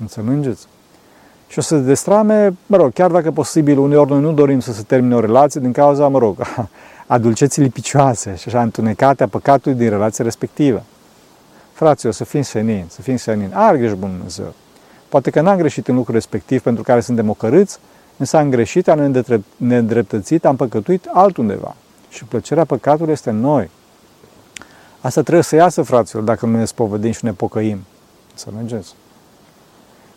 Înțelegeți? 0.00 0.66
Și 1.54 1.60
o 1.60 1.62
să 1.62 1.76
se 1.76 1.82
destrame, 1.82 2.56
mă 2.66 2.76
rog, 2.76 2.92
chiar 2.92 3.10
dacă 3.10 3.30
posibil, 3.30 3.78
uneori 3.78 4.10
noi 4.10 4.20
nu 4.20 4.32
dorim 4.32 4.60
să 4.60 4.72
se 4.72 4.82
termine 4.82 5.14
o 5.14 5.20
relație 5.20 5.60
din 5.60 5.72
cauza, 5.72 6.08
mă 6.08 6.18
rog, 6.18 6.36
a 7.06 7.18
dulceții 7.18 7.62
lipicioase 7.62 8.34
și 8.36 8.48
așa 8.48 8.62
întunecate 8.62 9.22
a 9.22 9.28
păcatului 9.28 9.78
din 9.78 9.88
relația 9.88 10.24
respectivă. 10.24 10.82
Fraților, 11.72 12.12
să 12.12 12.24
fim 12.24 12.42
senin, 12.42 12.84
să 12.88 13.02
fim 13.02 13.16
senin. 13.16 13.50
Are 13.52 13.78
grijă 13.78 13.94
Bunul 13.94 14.14
Dumnezeu. 14.14 14.54
Poate 15.08 15.30
că 15.30 15.40
n-am 15.40 15.56
greșit 15.56 15.88
în 15.88 15.94
lucrul 15.94 16.14
respectiv 16.14 16.62
pentru 16.62 16.82
care 16.82 17.00
suntem 17.00 17.28
ocărâți, 17.28 17.78
însă 18.16 18.36
am 18.36 18.50
greșit, 18.50 18.88
am 18.88 19.24
nedreptățit, 19.56 20.44
am 20.44 20.56
păcătuit 20.56 21.08
altundeva. 21.12 21.76
Și 22.08 22.24
plăcerea 22.24 22.64
păcatului 22.64 23.12
este 23.12 23.30
în 23.30 23.40
noi. 23.40 23.70
Asta 25.00 25.20
trebuie 25.20 25.44
să 25.44 25.54
iasă, 25.54 25.82
fraților, 25.82 26.22
dacă 26.22 26.46
nu 26.46 26.56
ne 26.56 26.64
spovedim 26.64 27.12
și 27.12 27.24
ne 27.24 27.32
pocăim. 27.32 27.84
Să 28.34 28.48
mergeți. 28.54 28.94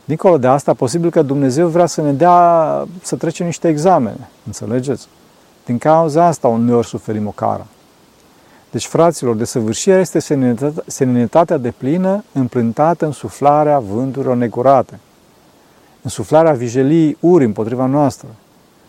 Dincolo 0.07 0.37
de 0.37 0.47
asta, 0.47 0.73
posibil 0.73 1.09
că 1.09 1.21
Dumnezeu 1.21 1.67
vrea 1.67 1.85
să 1.85 2.01
ne 2.01 2.13
dea 2.13 2.87
să 3.01 3.15
trecem 3.15 3.45
niște 3.45 3.67
examene. 3.67 4.29
Înțelegeți? 4.45 5.07
Din 5.65 5.77
cauza 5.77 6.25
asta 6.25 6.47
uneori 6.47 6.87
suferim 6.87 7.27
o 7.27 7.31
cară. 7.31 7.65
Deci, 8.71 8.85
fraților, 8.85 9.35
desăvârșirea 9.35 9.99
este 9.99 10.19
seninitatea 10.85 11.57
de 11.57 11.73
plină 11.77 12.23
împlântată 12.31 13.05
în 13.05 13.11
suflarea 13.11 13.79
vânturilor 13.79 14.35
negurate, 14.35 14.99
în 16.01 16.09
suflarea 16.09 16.53
vijelii 16.53 17.17
uri 17.19 17.45
împotriva 17.45 17.85
noastră. 17.85 18.27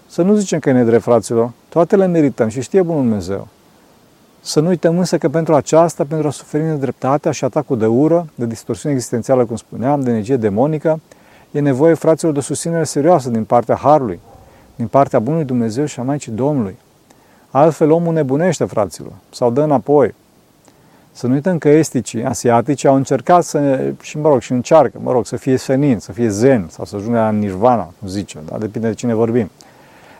Să 0.07 0.23
nu 0.23 0.35
zicem 0.35 0.59
că 0.59 0.69
e 0.69 0.73
nedrept, 0.73 1.03
fraților, 1.03 1.51
toate 1.69 1.97
le 1.97 2.07
merităm 2.07 2.49
și 2.49 2.61
știe 2.61 2.83
Bunul 2.83 3.03
Dumnezeu. 3.03 3.49
Să 4.41 4.61
nu 4.61 4.69
uităm 4.69 4.99
însă 4.99 5.19
că 5.19 5.29
pentru 5.29 5.55
aceasta, 5.55 6.05
pentru 6.05 6.27
a 6.27 6.31
suferi 6.31 6.63
nedreptatea 6.63 7.31
și 7.31 7.45
atacul 7.45 7.79
de 7.79 7.87
ură, 7.87 8.27
de 8.35 8.47
distorsiune 8.47 8.95
existențială, 8.95 9.45
cum 9.45 9.57
spuneam, 9.57 10.01
de 10.01 10.11
energie 10.11 10.37
demonică, 10.37 11.01
e 11.51 11.61
nevoie, 11.61 11.95
fraților, 11.95 12.33
de 12.33 12.41
susținere 12.41 12.85
serioasă 12.85 13.31
din 13.31 13.45
partea 13.45 13.75
Harului, 13.75 14.21
din 14.77 14.87
partea 14.87 15.19
Bunului 15.19 15.45
Dumnezeu 15.45 15.85
și 15.85 16.01
a 16.01 16.03
Maicii 16.03 16.33
Domnului. 16.33 16.79
Altfel 17.51 17.91
omul 17.91 18.13
nebunește, 18.13 18.65
fraților, 18.65 19.13
sau 19.31 19.51
dă 19.51 19.63
înapoi. 19.63 20.15
Să 21.13 21.27
nu 21.27 21.33
uităm 21.33 21.59
că 21.59 21.69
esticii, 21.69 22.25
asiatici, 22.25 22.85
au 22.85 22.95
încercat 22.95 23.45
să, 23.45 23.91
și 24.01 24.19
mă 24.19 24.29
rog, 24.29 24.41
și 24.41 24.53
încearcă, 24.53 24.99
mă 25.03 25.13
rog, 25.13 25.27
să 25.27 25.37
fie 25.37 25.57
senin, 25.57 25.99
să 25.99 26.13
fie 26.13 26.29
zen, 26.29 26.67
sau 26.71 26.85
să 26.85 26.97
ajungă 26.97 27.19
la 27.19 27.31
nirvana, 27.31 27.93
cum 27.99 28.09
zice, 28.09 28.39
da? 28.49 28.59
depinde 28.59 28.89
de 28.89 28.95
cine 28.95 29.15
vorbim. 29.15 29.51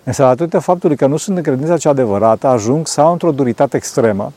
Însă, 0.09 0.23
datorită 0.23 0.59
faptului 0.59 0.97
că 0.97 1.07
nu 1.07 1.17
sunt 1.17 1.37
în 1.37 1.43
credința 1.43 1.77
cea 1.77 1.91
adevărată, 1.91 2.47
ajung 2.47 2.87
sau 2.87 3.13
într-o 3.13 3.33
duritate 3.33 3.77
extremă. 3.77 4.33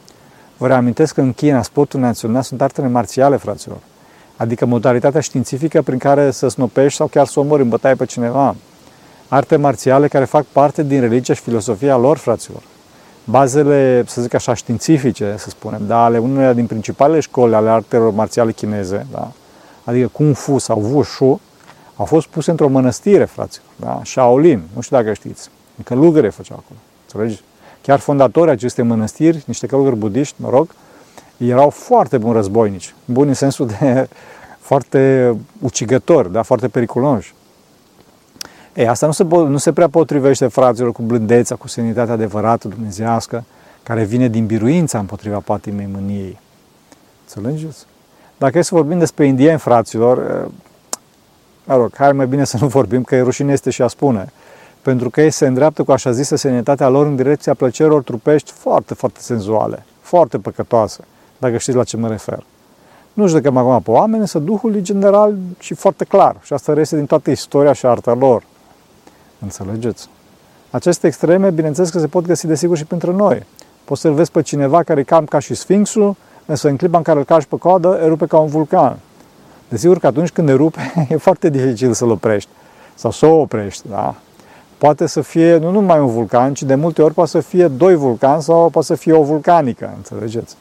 Vă 0.58 0.68
reamintesc 0.68 1.14
că 1.14 1.22
în 1.22 1.34
China, 1.34 1.62
sportul 1.62 2.00
național 2.00 2.42
sunt 2.42 2.62
artele 2.62 2.88
marțiale, 2.88 3.36
fraților. 3.38 3.78
Adică 4.38 4.66
modalitatea 4.66 5.20
științifică 5.22 5.82
prin 5.82 5.98
care 5.98 6.32
să 6.32 6.48
snopești 6.48 6.98
sau 6.98 7.08
chiar 7.08 7.26
să 7.26 7.40
omori 7.40 7.62
în 7.62 7.70
bătaie 7.70 7.96
pe 7.96 8.06
cineva. 8.06 8.56
Arte 9.28 9.56
marțiale 9.56 10.08
care 10.08 10.26
fac 10.26 10.46
parte 10.52 10.84
din 10.84 11.00
religia 11.00 11.34
și 11.34 11.42
filosofia 11.42 11.98
lor, 11.98 12.18
fraților 12.18 12.62
bazele, 13.24 14.04
să 14.08 14.22
zic 14.22 14.34
așa, 14.34 14.54
științifice, 14.54 15.36
să 15.38 15.50
spunem, 15.50 15.82
da, 15.88 16.04
ale 16.04 16.18
unei 16.18 16.54
din 16.54 16.66
principalele 16.66 17.20
școli 17.20 17.56
ale 17.56 17.70
artelor 17.70 18.14
marțiale 18.14 18.52
chineze, 18.52 19.08
da, 19.12 19.32
adică 19.84 20.08
Kung 20.08 20.36
Fu 20.36 20.58
sau 20.58 20.82
Wushu, 20.92 21.42
au 21.96 22.06
fost 22.06 22.28
puse 22.28 22.52
într-o 22.52 22.68
mănăstire, 22.68 23.26
fraților, 23.26 23.68
da, 23.76 24.02
Shaolin, 24.04 24.62
nu 24.76 24.82
știu 24.82 24.98
dacă 24.98 25.14
știți, 25.14 25.50
în 25.50 25.61
călugăre 25.82 26.30
făceau 26.30 26.64
acolo, 26.66 26.80
înțelegi? 27.02 27.42
Chiar 27.82 28.00
fondatorii 28.00 28.52
acestei 28.52 28.84
mănăstiri, 28.84 29.44
niște 29.46 29.68
călugări 29.68 29.96
budiști, 29.96 30.36
mă 30.38 30.50
rog, 30.50 30.70
erau 31.38 31.70
foarte 31.70 32.18
buni 32.18 32.34
războinici, 32.34 32.96
buni 33.06 33.28
în 33.28 33.34
sensul 33.34 33.68
de 33.68 34.08
foarte 34.70 35.34
ucigători, 35.60 36.32
da, 36.32 36.42
foarte 36.42 36.68
periculoși. 36.68 37.34
Ei, 38.74 38.88
asta 38.88 39.06
nu 39.06 39.12
se, 39.12 39.24
nu 39.24 39.58
se 39.58 39.74
prea 39.74 39.90
potrivește, 39.90 40.48
fraților, 40.48 40.92
cu 40.92 41.02
blândețea, 41.02 41.56
cu 41.56 41.68
senitatea 41.68 42.14
adevărată 42.14 42.68
dumnezească, 42.68 43.44
care 43.84 44.04
vine 44.04 44.28
din 44.28 44.46
biruința 44.46 45.00
împotriva 45.00 45.40
patimei 45.40 45.90
mâniei. 45.94 46.40
Înțelegeți? 47.28 47.86
Dacă 48.38 48.58
e 48.58 48.62
să 48.62 48.76
vorbim 48.76 49.00
despre 49.00 49.26
indieni, 49.26 49.60
fraților, 49.60 50.18
mă 51.64 51.76
rog, 51.76 51.96
hai 51.96 52.12
mai 52.12 52.28
bine 52.28 52.44
să 52.44 52.58
nu 52.60 52.68
vorbim, 52.68 53.04
că 53.04 53.16
e 53.16 53.22
rușine 53.22 53.52
este 53.52 53.70
și 53.70 53.82
a 53.82 53.88
spune. 53.88 54.32
Pentru 54.82 55.10
că 55.10 55.22
ei 55.22 55.32
se 55.32 55.46
îndreaptă 55.48 55.84
cu 55.84 55.92
așa 55.92 56.12
zisă 56.12 56.36
senitatea 56.36 56.90
lor 56.90 57.06
în 57.06 57.16
direcția 57.16 57.54
plăcerilor 57.54 58.02
trupești 58.02 58.52
foarte, 58.52 58.94
foarte 58.94 59.20
senzuale, 59.22 59.86
foarte 60.02 60.38
păcătoase, 60.38 61.04
dacă 61.38 61.58
știți 61.58 61.78
la 61.78 61.84
ce 61.84 61.98
mă 61.98 62.08
refer. 62.08 62.44
Nu 63.14 63.28
judecăm 63.28 63.58
acum 63.58 63.82
pe 63.82 63.92
oameni, 63.92 64.22
însă 64.22 64.40
Duhul 64.40 64.76
e 64.76 64.82
general 64.82 65.38
și 65.60 65.74
foarte 65.74 66.06
clar. 66.06 66.36
Și 66.42 66.54
asta 66.54 66.74
reiese 66.74 66.96
din 66.96 67.06
toată 67.06 67.32
istoria 67.32 67.74
și 67.74 67.86
arta 67.86 68.14
lor. 68.14 68.44
Înțelegeți? 69.40 70.10
Aceste 70.70 71.08
extreme, 71.08 71.50
bineînțeles 71.50 71.90
că 71.90 72.00
se 72.00 72.08
pot 72.08 72.26
găsi 72.26 72.48
desigur 72.48 72.78
și 72.78 72.86
pentru 72.86 73.16
noi. 73.16 73.46
Poți 73.84 74.02
să-l 74.02 74.14
vezi 74.14 74.32
pe 74.32 74.42
cineva 74.42 74.84
care 74.84 75.04
cam 75.04 75.26
ca 75.26 75.40
și 75.40 75.54
Sfinxul, 75.54 76.16
însă 76.46 76.68
în 76.68 76.76
clipa 76.76 76.98
în 76.98 77.04
care 77.04 77.18
îl 77.18 77.26
cași 77.26 77.48
pe 77.48 77.58
coadă, 77.58 78.00
erupe 78.04 78.26
ca 78.26 78.40
un 78.40 78.48
vulcan. 78.48 78.98
Desigur 79.70 80.00
că 80.00 80.08
atunci 80.08 80.30
când 80.30 80.50
erupe, 80.50 80.94
e 81.10 81.18
foarte 81.18 81.50
dificil 81.50 81.94
să-l 81.94 82.10
oprești 82.10 82.50
sau 82.96 83.12
să 83.12 83.26
o 83.26 83.40
oprești, 83.40 83.88
da? 83.90 84.16
Poate 84.82 85.06
să 85.06 85.22
fie 85.22 85.58
nu 85.58 85.72
numai 85.72 86.00
un 86.00 86.08
vulcan, 86.08 86.54
ci 86.54 86.64
de 86.64 86.76
multe 86.76 87.02
ori 87.02 87.14
poate 87.14 87.30
să 87.30 87.40
fie 87.40 87.68
doi 87.68 87.96
vulcani 87.96 88.42
sau 88.42 88.70
poate 88.70 88.88
să 88.88 88.96
fie 88.96 89.14
o 89.14 89.24
vulcanică, 89.24 89.94
înțelegeți? 89.96 90.56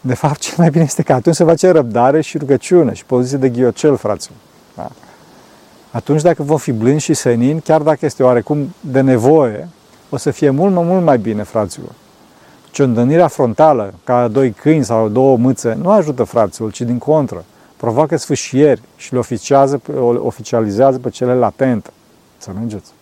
De 0.00 0.14
fapt, 0.14 0.38
cel 0.38 0.54
mai 0.58 0.70
bine 0.70 0.84
este 0.84 1.02
că 1.02 1.12
atunci 1.12 1.34
se 1.34 1.44
face 1.44 1.70
răbdare 1.70 2.20
și 2.20 2.38
rugăciune 2.38 2.92
și 2.92 3.04
poziție 3.04 3.38
de 3.38 3.48
ghiocel, 3.48 3.96
fraților. 3.96 4.38
Da? 4.76 4.90
atunci 5.90 6.22
dacă 6.22 6.42
vom 6.42 6.56
fi 6.56 6.72
blânzi 6.72 7.04
și 7.04 7.14
senini, 7.14 7.60
chiar 7.60 7.82
dacă 7.82 7.98
este 8.00 8.22
oarecum 8.22 8.74
de 8.80 9.00
nevoie, 9.00 9.68
o 10.10 10.16
să 10.16 10.30
fie 10.30 10.50
mult, 10.50 10.72
mult, 10.72 10.88
mult 10.88 11.04
mai 11.04 11.18
bine, 11.18 11.42
fraților. 11.42 11.92
Ciondănirea 12.70 13.28
frontală, 13.28 13.94
ca 14.04 14.28
doi 14.28 14.50
câini 14.50 14.84
sau 14.84 15.08
două 15.08 15.36
mâțe, 15.36 15.78
nu 15.82 15.90
ajută 15.90 16.24
fraților, 16.24 16.72
ci 16.72 16.80
din 16.80 16.98
contră. 16.98 17.44
Provoacă 17.76 18.16
sfâșieri 18.16 18.82
și 18.96 19.12
le 19.12 19.18
oficiază, 19.18 19.80
oficializează 20.16 20.98
pe 20.98 21.08
cele 21.08 21.34
latente. 21.34 21.90
Să 22.38 22.50
mergeți. 22.58 22.96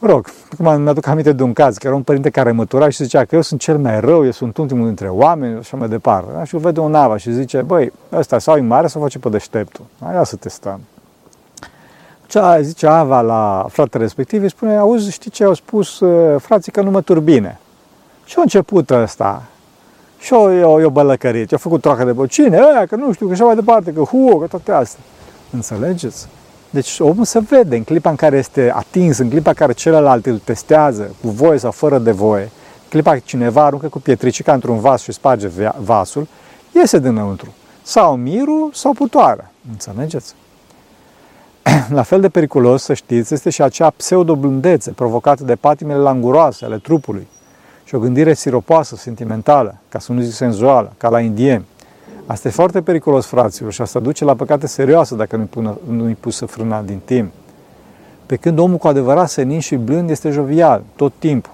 Mă 0.00 0.08
rog, 0.08 0.26
acum 0.52 0.82
mi-aduc 0.82 1.06
aminte 1.06 1.32
de 1.32 1.42
un 1.42 1.52
caz, 1.52 1.76
că 1.76 1.86
era 1.86 1.96
un 1.96 2.02
părinte 2.02 2.30
care 2.30 2.52
mătura 2.52 2.88
și 2.88 3.02
zicea 3.02 3.24
că 3.24 3.34
eu 3.34 3.40
sunt 3.40 3.60
cel 3.60 3.78
mai 3.78 4.00
rău, 4.00 4.24
eu 4.24 4.30
sunt 4.30 4.56
ultimul 4.56 4.86
dintre 4.86 5.08
oameni 5.08 5.52
și 5.52 5.58
așa 5.58 5.76
mai 5.76 5.88
departe. 5.88 6.30
Da? 6.34 6.44
Și 6.44 6.54
îl 6.54 6.60
vede 6.60 6.80
un 6.80 6.94
ava 6.94 7.16
și 7.16 7.32
zice, 7.32 7.62
băi, 7.62 7.92
ăsta 8.12 8.38
sau 8.38 8.56
e 8.56 8.60
mare 8.60 8.86
sau 8.86 9.02
face 9.02 9.18
pe 9.18 9.28
deșteptul. 9.28 9.84
Hai 10.04 10.26
să 10.26 10.36
testăm. 10.36 10.80
Ce 12.26 12.40
zice 12.60 12.86
Ava 12.86 13.20
la 13.20 13.66
fratele 13.68 14.02
respectiv, 14.02 14.42
îi 14.42 14.50
spune, 14.50 14.76
auzi, 14.76 15.10
știi 15.10 15.30
ce 15.30 15.44
au 15.44 15.54
spus 15.54 16.00
uh, 16.00 16.40
frații 16.40 16.72
că 16.72 16.82
nu 16.82 16.90
mă 16.90 17.00
turbine. 17.00 17.58
Și 18.24 18.34
a 18.38 18.40
început 18.40 18.90
ăsta. 18.90 19.42
Și 20.18 20.34
eu, 20.34 20.58
eu, 20.58 20.80
eu 20.80 20.88
bălăcărit, 20.88 21.52
a 21.52 21.56
făcut 21.56 21.80
troacă 21.80 22.04
de 22.04 22.12
bă, 22.12 22.26
cine? 22.26 22.56
Aia, 22.56 22.86
că 22.86 22.96
nu 22.96 23.12
știu, 23.12 23.26
că 23.26 23.32
așa 23.32 23.44
mai 23.44 23.54
departe, 23.54 23.92
că 23.92 24.00
hu, 24.00 24.38
că 24.38 24.46
toate 24.46 24.72
astea. 24.72 25.00
Înțelegeți? 25.52 26.28
Deci 26.70 27.00
omul 27.00 27.24
se 27.24 27.38
vede 27.38 27.76
în 27.76 27.84
clipa 27.84 28.10
în 28.10 28.16
care 28.16 28.36
este 28.36 28.72
atins, 28.74 29.18
în 29.18 29.28
clipa 29.28 29.50
în 29.50 29.56
care 29.56 29.72
celălalt 29.72 30.26
îl 30.26 30.38
testează, 30.38 31.14
cu 31.22 31.28
voie 31.28 31.58
sau 31.58 31.70
fără 31.70 31.98
de 31.98 32.10
voie, 32.10 32.42
în 32.42 32.88
clipa 32.88 33.10
în 33.10 33.16
care 33.16 33.28
cineva 33.28 33.64
aruncă 33.64 33.88
cu 33.88 34.00
pietricica 34.00 34.52
într-un 34.52 34.80
vas 34.80 35.02
și 35.02 35.12
sparge 35.12 35.50
vasul, 35.78 36.28
iese 36.72 36.98
dinăuntru. 36.98 37.54
Sau 37.82 38.16
mirul 38.16 38.70
sau 38.72 38.92
putoarea. 38.92 39.52
Înțelegeți? 39.70 40.34
La 41.88 42.02
fel 42.02 42.20
de 42.20 42.28
periculos, 42.28 42.82
să 42.82 42.94
știți, 42.94 43.34
este 43.34 43.50
și 43.50 43.62
acea 43.62 43.90
pseudoblândețe 43.90 44.90
provocată 44.90 45.44
de 45.44 45.54
patimele 45.54 45.98
languroase 45.98 46.64
ale 46.64 46.78
trupului 46.78 47.26
și 47.84 47.94
o 47.94 47.98
gândire 47.98 48.34
siropoasă, 48.34 48.96
sentimentală, 48.96 49.74
ca 49.88 49.98
să 49.98 50.12
nu 50.12 50.20
zic 50.20 50.32
senzuală, 50.32 50.92
ca 50.96 51.08
la 51.08 51.20
indieni. 51.20 51.64
Asta 52.26 52.48
e 52.48 52.50
foarte 52.50 52.82
periculos, 52.82 53.26
fraților, 53.26 53.72
și 53.72 53.82
asta 53.82 54.00
duce 54.00 54.24
la 54.24 54.34
păcate 54.34 54.66
serioase 54.66 55.16
dacă 55.16 55.36
nu-i, 55.36 55.78
nu-i 55.88 56.14
pusă 56.14 56.46
frâna 56.46 56.82
din 56.82 57.00
timp. 57.04 57.32
Pe 58.26 58.36
când 58.36 58.58
omul 58.58 58.76
cu 58.76 58.88
adevărat 58.88 59.28
senin 59.28 59.60
și 59.60 59.76
blând 59.76 60.10
este 60.10 60.30
jovial, 60.30 60.82
tot 60.96 61.12
timpul. 61.18 61.52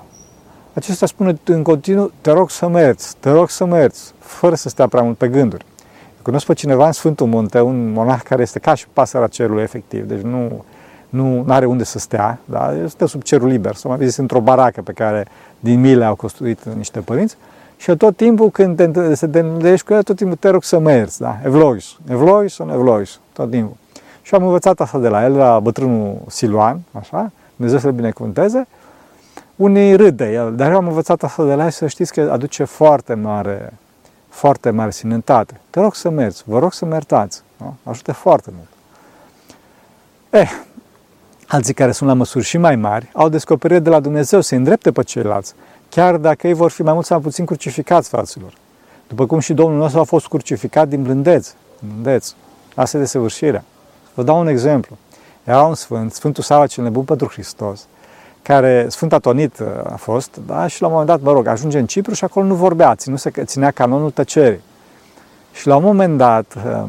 Acesta 0.74 1.06
spune 1.06 1.38
în 1.44 1.62
continuu, 1.62 2.10
te 2.20 2.30
rog 2.30 2.50
să 2.50 2.68
mergi, 2.68 3.04
te 3.20 3.30
rog 3.30 3.50
să 3.50 3.64
mergi, 3.64 3.98
fără 4.18 4.54
să 4.54 4.68
stea 4.68 4.88
prea 4.88 5.02
mult 5.02 5.16
pe 5.16 5.28
gânduri. 5.28 5.64
Eu 6.10 6.20
cunosc 6.22 6.46
pe 6.46 6.52
cineva 6.52 6.86
în 6.86 6.92
Sfântul 6.92 7.26
Munte, 7.26 7.60
un 7.60 7.92
monah 7.92 8.20
care 8.24 8.42
este 8.42 8.58
ca 8.58 8.74
și 8.74 8.86
pasărea 8.92 9.26
cerului 9.26 9.62
efectiv, 9.62 10.04
deci 10.04 10.20
nu, 10.20 10.64
nu 11.08 11.44
are 11.48 11.66
unde 11.66 11.84
să 11.84 11.98
stea, 11.98 12.38
da? 12.44 12.74
stă 12.88 13.06
sub 13.06 13.22
cerul 13.22 13.48
liber, 13.48 13.74
sau 13.74 13.90
mai 13.90 14.06
zis 14.06 14.16
într-o 14.16 14.40
baracă 14.40 14.82
pe 14.82 14.92
care 14.92 15.26
din 15.60 15.80
mile 15.80 16.04
au 16.04 16.14
construit 16.14 16.64
niște 16.64 17.00
părinți, 17.00 17.36
și 17.82 17.96
tot 17.96 18.16
timpul 18.16 18.50
când 18.50 18.76
te, 18.76 19.14
se 19.14 19.24
întâlnești 19.24 19.86
cu 19.86 19.92
el, 19.92 20.02
tot 20.02 20.16
timpul 20.16 20.36
te 20.36 20.48
rog 20.48 20.64
să 20.64 20.78
mergi, 20.78 21.18
da? 21.18 21.38
Evlois, 21.44 21.96
Evlois, 22.10 22.58
Evlois, 22.58 23.20
tot 23.32 23.50
timpul. 23.50 23.76
Și 24.22 24.34
am 24.34 24.42
învățat 24.44 24.80
asta 24.80 24.98
de 24.98 25.08
la 25.08 25.24
el, 25.24 25.36
la 25.36 25.60
bătrânul 25.60 26.18
Siluan, 26.26 26.80
așa, 26.92 27.32
Dumnezeu 27.56 27.78
să-l 27.78 27.92
binecuvânteze. 27.92 28.66
Unii 29.56 29.96
râd 29.96 30.16
de 30.16 30.32
el, 30.32 30.56
dar 30.56 30.70
eu 30.70 30.76
am 30.76 30.86
învățat 30.86 31.22
asta 31.22 31.44
de 31.44 31.54
la 31.54 31.64
el 31.64 31.70
să 31.70 31.86
știți 31.86 32.12
că 32.12 32.30
aduce 32.32 32.64
foarte 32.64 33.14
mare, 33.14 33.72
foarte 34.28 34.70
mare 34.70 34.90
sinentate. 34.90 35.60
Te 35.70 35.80
rog 35.80 35.94
să 35.94 36.10
mergi, 36.10 36.42
vă 36.44 36.58
rog 36.58 36.72
să 36.72 36.84
mertați, 36.84 37.42
da? 37.56 37.72
ajută 37.90 38.12
foarte 38.12 38.50
mult. 38.54 38.68
Eh, 40.30 40.50
alții 41.46 41.74
care 41.74 41.92
sunt 41.92 42.08
la 42.08 42.14
măsuri 42.14 42.44
și 42.44 42.58
mai 42.58 42.76
mari 42.76 43.10
au 43.12 43.28
descoperit 43.28 43.82
de 43.82 43.90
la 43.90 44.00
Dumnezeu 44.00 44.40
să 44.40 44.54
îndrepte 44.54 44.92
pe 44.92 45.02
ceilalți 45.02 45.54
chiar 45.94 46.16
dacă 46.16 46.46
ei 46.46 46.52
vor 46.52 46.70
fi 46.70 46.82
mai 46.82 46.92
mult 46.92 47.04
sau 47.04 47.16
mai 47.16 47.26
puțin 47.26 47.44
crucificați, 47.44 48.08
fraților. 48.08 48.52
După 49.08 49.26
cum 49.26 49.38
și 49.38 49.52
Domnul 49.52 49.78
nostru 49.78 50.00
a 50.00 50.04
fost 50.04 50.26
crucificat 50.26 50.88
din 50.88 51.02
blândeț. 51.02 51.54
Blândeț. 51.78 52.32
Asta 52.74 52.96
e 52.96 53.00
desăvârșirea. 53.00 53.64
Vă 54.14 54.22
dau 54.22 54.40
un 54.40 54.46
exemplu. 54.46 54.96
Era 55.44 55.62
un 55.62 55.74
sfânt, 55.74 56.12
Sfântul 56.12 56.42
Sava 56.42 56.66
cel 56.66 56.84
nebun 56.84 57.04
pentru 57.04 57.28
Hristos, 57.28 57.86
care, 58.42 58.86
Sfânt 58.88 59.12
Atonit 59.12 59.58
uh, 59.58 59.66
a 59.92 59.96
fost, 59.96 60.38
da, 60.46 60.66
și 60.66 60.80
la 60.80 60.86
un 60.86 60.92
moment 60.92 61.10
dat, 61.10 61.20
mă 61.20 61.32
rog, 61.32 61.46
ajunge 61.46 61.78
în 61.78 61.86
Cipru 61.86 62.14
și 62.14 62.24
acolo 62.24 62.46
nu 62.46 62.54
vorbea, 62.54 62.94
ținu, 62.94 63.16
ținea 63.44 63.70
canonul 63.70 64.10
tăcerii. 64.10 64.60
Și 65.52 65.66
la 65.66 65.76
un 65.76 65.82
moment 65.82 66.16
dat, 66.18 66.54
uh, 66.56 66.82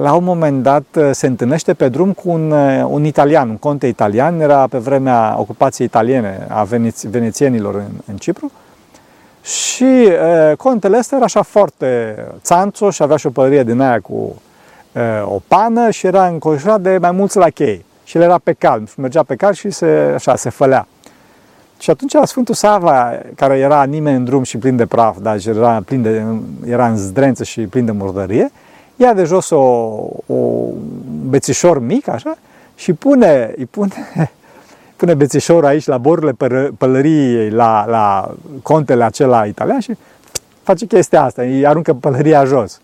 la 0.00 0.12
un 0.12 0.24
moment 0.24 0.62
dat 0.62 0.84
uh, 0.96 1.10
se 1.12 1.26
întâlnește 1.26 1.74
pe 1.74 1.88
drum 1.88 2.12
cu 2.12 2.30
un, 2.30 2.50
uh, 2.50 2.84
un 2.88 3.04
italian, 3.04 3.48
un 3.48 3.56
conte 3.56 3.86
italian, 3.86 4.40
era 4.40 4.66
pe 4.66 4.78
vremea 4.78 5.36
ocupației 5.38 5.86
italiene 5.86 6.46
a 6.48 6.66
veneț- 6.66 7.10
venețienilor 7.10 7.74
în, 7.74 7.90
în 8.06 8.16
Cipru, 8.16 8.52
și 9.42 9.84
e, 9.84 10.50
uh, 10.50 10.56
contele 10.56 10.98
ăsta 10.98 11.16
era 11.16 11.24
așa 11.24 11.42
foarte 11.42 12.16
țanțo 12.40 12.90
și 12.90 13.02
avea 13.02 13.16
și 13.16 13.26
o 13.26 13.30
pălărie 13.30 13.62
din 13.62 13.80
aia 13.80 14.00
cu 14.00 14.42
e, 14.92 15.00
o 15.24 15.40
pană 15.48 15.90
și 15.90 16.06
era 16.06 16.26
înconjurat 16.26 16.80
de 16.80 16.98
mai 17.00 17.10
mulți 17.10 17.36
lachei. 17.36 17.84
Și 18.04 18.16
el 18.16 18.22
era 18.22 18.38
pe 18.42 18.52
cal, 18.52 18.82
mergea 18.96 19.22
pe 19.22 19.34
cal 19.34 19.52
și 19.52 19.70
se, 19.70 20.12
așa, 20.14 20.36
se 20.36 20.50
fălea. 20.50 20.86
Și 21.78 21.90
atunci 21.90 22.12
la 22.12 22.24
Sfântul 22.24 22.54
Sava, 22.54 23.18
care 23.34 23.58
era 23.58 23.82
nimeni 23.82 24.16
în 24.16 24.24
drum 24.24 24.42
și 24.42 24.58
plin 24.58 24.76
de 24.76 24.86
praf, 24.86 25.16
dar 25.20 25.38
era, 25.46 25.82
plin 25.84 26.02
de, 26.02 26.24
era 26.66 26.88
în 26.88 26.96
zdrență 26.96 27.44
și 27.44 27.60
plin 27.60 27.84
de 27.84 27.92
murdărie, 27.92 28.50
ia 29.00 29.12
de 29.14 29.24
jos 29.24 29.50
o, 29.50 29.56
o 30.26 30.68
bețișor 31.28 31.78
mic, 31.78 32.08
așa, 32.08 32.38
și 32.74 32.92
pune, 32.92 33.54
îi 33.56 33.66
pune, 33.66 33.92
pune 34.96 35.14
bețișorul 35.14 35.64
aici 35.64 35.86
la 35.86 35.98
borurile 35.98 36.36
pălăriei, 36.78 37.50
la, 37.50 37.86
la 37.86 38.34
contele 38.62 39.04
acela 39.04 39.46
italian 39.46 39.80
și 39.80 39.96
face 40.62 40.86
chestia 40.86 41.22
asta, 41.22 41.42
îi 41.42 41.66
aruncă 41.66 41.92
pălăria 41.92 42.44
jos. 42.44 42.80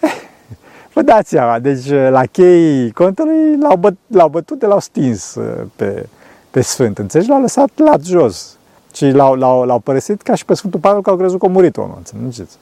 Vă 0.92 1.02
dați 1.02 1.28
seama, 1.28 1.58
deci 1.58 1.90
la 1.90 2.26
chei 2.26 2.90
contelui 2.90 3.58
l-au, 3.60 3.76
băt, 3.76 3.94
l-au 4.06 4.28
bătut, 4.28 4.62
l-au 4.62 4.80
stins 4.80 5.34
uh, 5.34 5.66
pe, 5.76 6.06
pe 6.50 6.60
Sfânt, 6.60 6.98
înțelegi? 6.98 7.28
L-au 7.28 7.40
lăsat 7.40 7.70
lat 7.74 8.02
jos 8.02 8.56
și 8.94 9.10
l-au, 9.10 9.34
l-au, 9.34 9.64
l-au 9.64 9.78
părăsit 9.78 10.22
ca 10.22 10.34
și 10.34 10.44
pe 10.44 10.54
Sfântul 10.54 10.80
Pavel 10.80 11.02
că 11.02 11.10
au 11.10 11.16
crezut 11.16 11.38
că 11.38 11.46
a 11.46 11.48
murit 11.48 11.76
omul, 11.76 11.94
înțelegeți? 11.96 12.56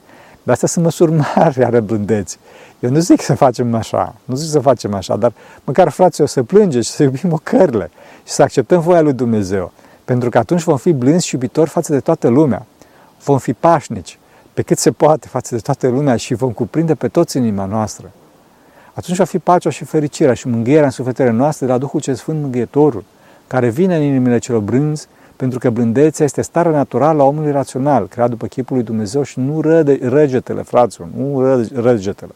Dar 0.47 0.55
astea 0.55 0.67
sunt 0.67 0.83
măsuri 0.85 1.11
mari 1.11 1.63
ale 1.63 1.79
blândeții. 1.79 2.39
Eu 2.79 2.89
nu 2.89 2.99
zic 2.99 3.21
să 3.21 3.35
facem 3.35 3.75
așa, 3.75 4.15
nu 4.25 4.35
zic 4.35 4.49
să 4.49 4.59
facem 4.59 4.93
așa, 4.93 5.15
dar 5.15 5.33
măcar 5.63 5.89
frații 5.89 6.23
o 6.23 6.25
să 6.25 6.43
plânge 6.43 6.81
și 6.81 6.89
să 6.89 7.03
iubim 7.03 7.31
ocările 7.31 7.89
și 8.25 8.33
să 8.33 8.41
acceptăm 8.41 8.81
voia 8.81 9.01
lui 9.01 9.13
Dumnezeu. 9.13 9.71
Pentru 10.05 10.29
că 10.29 10.37
atunci 10.37 10.63
vom 10.63 10.77
fi 10.77 10.93
blânzi 10.93 11.27
și 11.27 11.33
iubitori 11.33 11.69
față 11.69 11.91
de 11.91 11.99
toată 11.99 12.27
lumea. 12.27 12.65
Vom 13.23 13.37
fi 13.37 13.53
pașnici 13.53 14.19
pe 14.53 14.61
cât 14.61 14.77
se 14.77 14.91
poate 14.91 15.27
față 15.27 15.55
de 15.55 15.61
toată 15.61 15.87
lumea 15.87 16.15
și 16.15 16.33
vom 16.33 16.51
cuprinde 16.51 16.95
pe 16.95 17.07
toți 17.07 17.37
în 17.37 17.43
inima 17.43 17.65
noastră. 17.65 18.11
Atunci 18.93 19.17
va 19.17 19.23
fi 19.23 19.39
pacea 19.39 19.69
și 19.69 19.83
fericirea 19.83 20.33
și 20.33 20.47
mângâierea 20.47 20.85
în 20.85 20.91
sufletele 20.91 21.31
noastre 21.31 21.65
de 21.65 21.71
la 21.71 21.77
Duhul 21.77 22.01
cel 22.01 22.15
Sfânt 22.15 22.41
Mângâietorul, 22.41 23.03
care 23.47 23.69
vine 23.69 23.95
în 23.95 24.01
inimile 24.01 24.37
celor 24.37 24.61
brânzi, 24.61 25.07
pentru 25.37 25.59
că 25.59 25.69
blândețea 25.69 26.25
este 26.25 26.41
starea 26.41 26.71
naturală 26.71 27.21
a 27.21 27.25
omului 27.25 27.51
rațional, 27.51 28.07
creat 28.07 28.29
după 28.29 28.47
chipul 28.47 28.75
lui 28.75 28.85
Dumnezeu 28.85 29.23
și 29.23 29.39
nu 29.39 29.61
răde, 29.61 29.99
răgetele, 30.01 30.61
fraților, 30.61 31.07
nu 31.17 31.41
răgetele. 31.73 32.31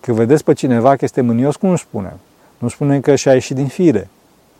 Că 0.00 0.12
vedeți 0.12 0.44
pe 0.44 0.52
cineva 0.52 0.90
că 0.90 1.04
este 1.04 1.20
mânios, 1.20 1.56
cum 1.56 1.68
nu 1.68 1.76
spune? 1.76 2.16
Nu 2.58 2.68
spune 2.68 3.00
că 3.00 3.14
și-a 3.14 3.32
ieșit 3.32 3.56
din 3.56 3.66
fire. 3.66 4.08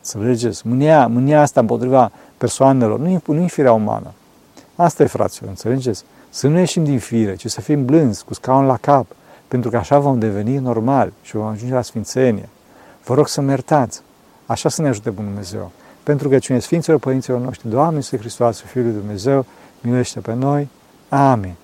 Să 0.01 0.19
vedeți, 0.19 0.67
mânia, 0.67 1.07
mânia 1.07 1.41
asta 1.41 1.61
împotriva 1.61 2.13
persoanelor 2.39 2.99
nu 2.99 3.09
e, 3.09 3.21
nu 3.27 3.43
e 3.43 3.47
firea 3.47 3.73
umană. 3.73 4.13
Asta 4.77 5.03
e, 5.03 5.07
fraților, 5.07 5.51
înțelegeți? 5.51 6.05
Să 6.31 6.49
nu 6.49 6.59
ieșim 6.59 6.85
din 6.85 6.99
fire, 6.99 7.35
ci 7.35 7.47
să 7.47 7.61
fim 7.61 7.85
blânzi, 7.85 8.25
cu 8.25 8.35
scaun 8.35 8.67
la 8.67 8.77
cap, 8.77 9.07
pentru 9.49 9.71
că 9.71 9.77
așa 9.77 9.99
vom 9.99 10.19
deveni 10.19 10.57
normal 10.57 11.13
și 11.23 11.37
vom 11.37 11.47
ajunge 11.47 11.75
la 11.75 11.83
sfințenie. 11.83 12.49
Vă 13.05 13.15
rog 13.15 13.29
să 13.29 13.41
mă 13.41 13.51
iertați. 13.51 14.03
Așa 14.47 14.69
să 14.69 14.83
ne 14.83 14.89
ajute 14.89 15.11
Bunul 15.11 15.31
Dumnezeu. 15.31 15.71
Pentru 16.03 16.29
că 16.29 16.39
cine 16.39 16.59
Sfinților 16.59 16.99
Părinților 16.99 17.41
noștri, 17.41 17.69
Doamne, 17.69 17.97
Iisuse 17.97 18.19
Hristos, 18.19 18.61
Fiul 18.61 18.85
lui 18.85 18.93
Dumnezeu, 18.93 19.47
miluiește 19.81 20.21
pe 20.21 20.35
noi. 20.35 20.69
Amin. 21.09 21.55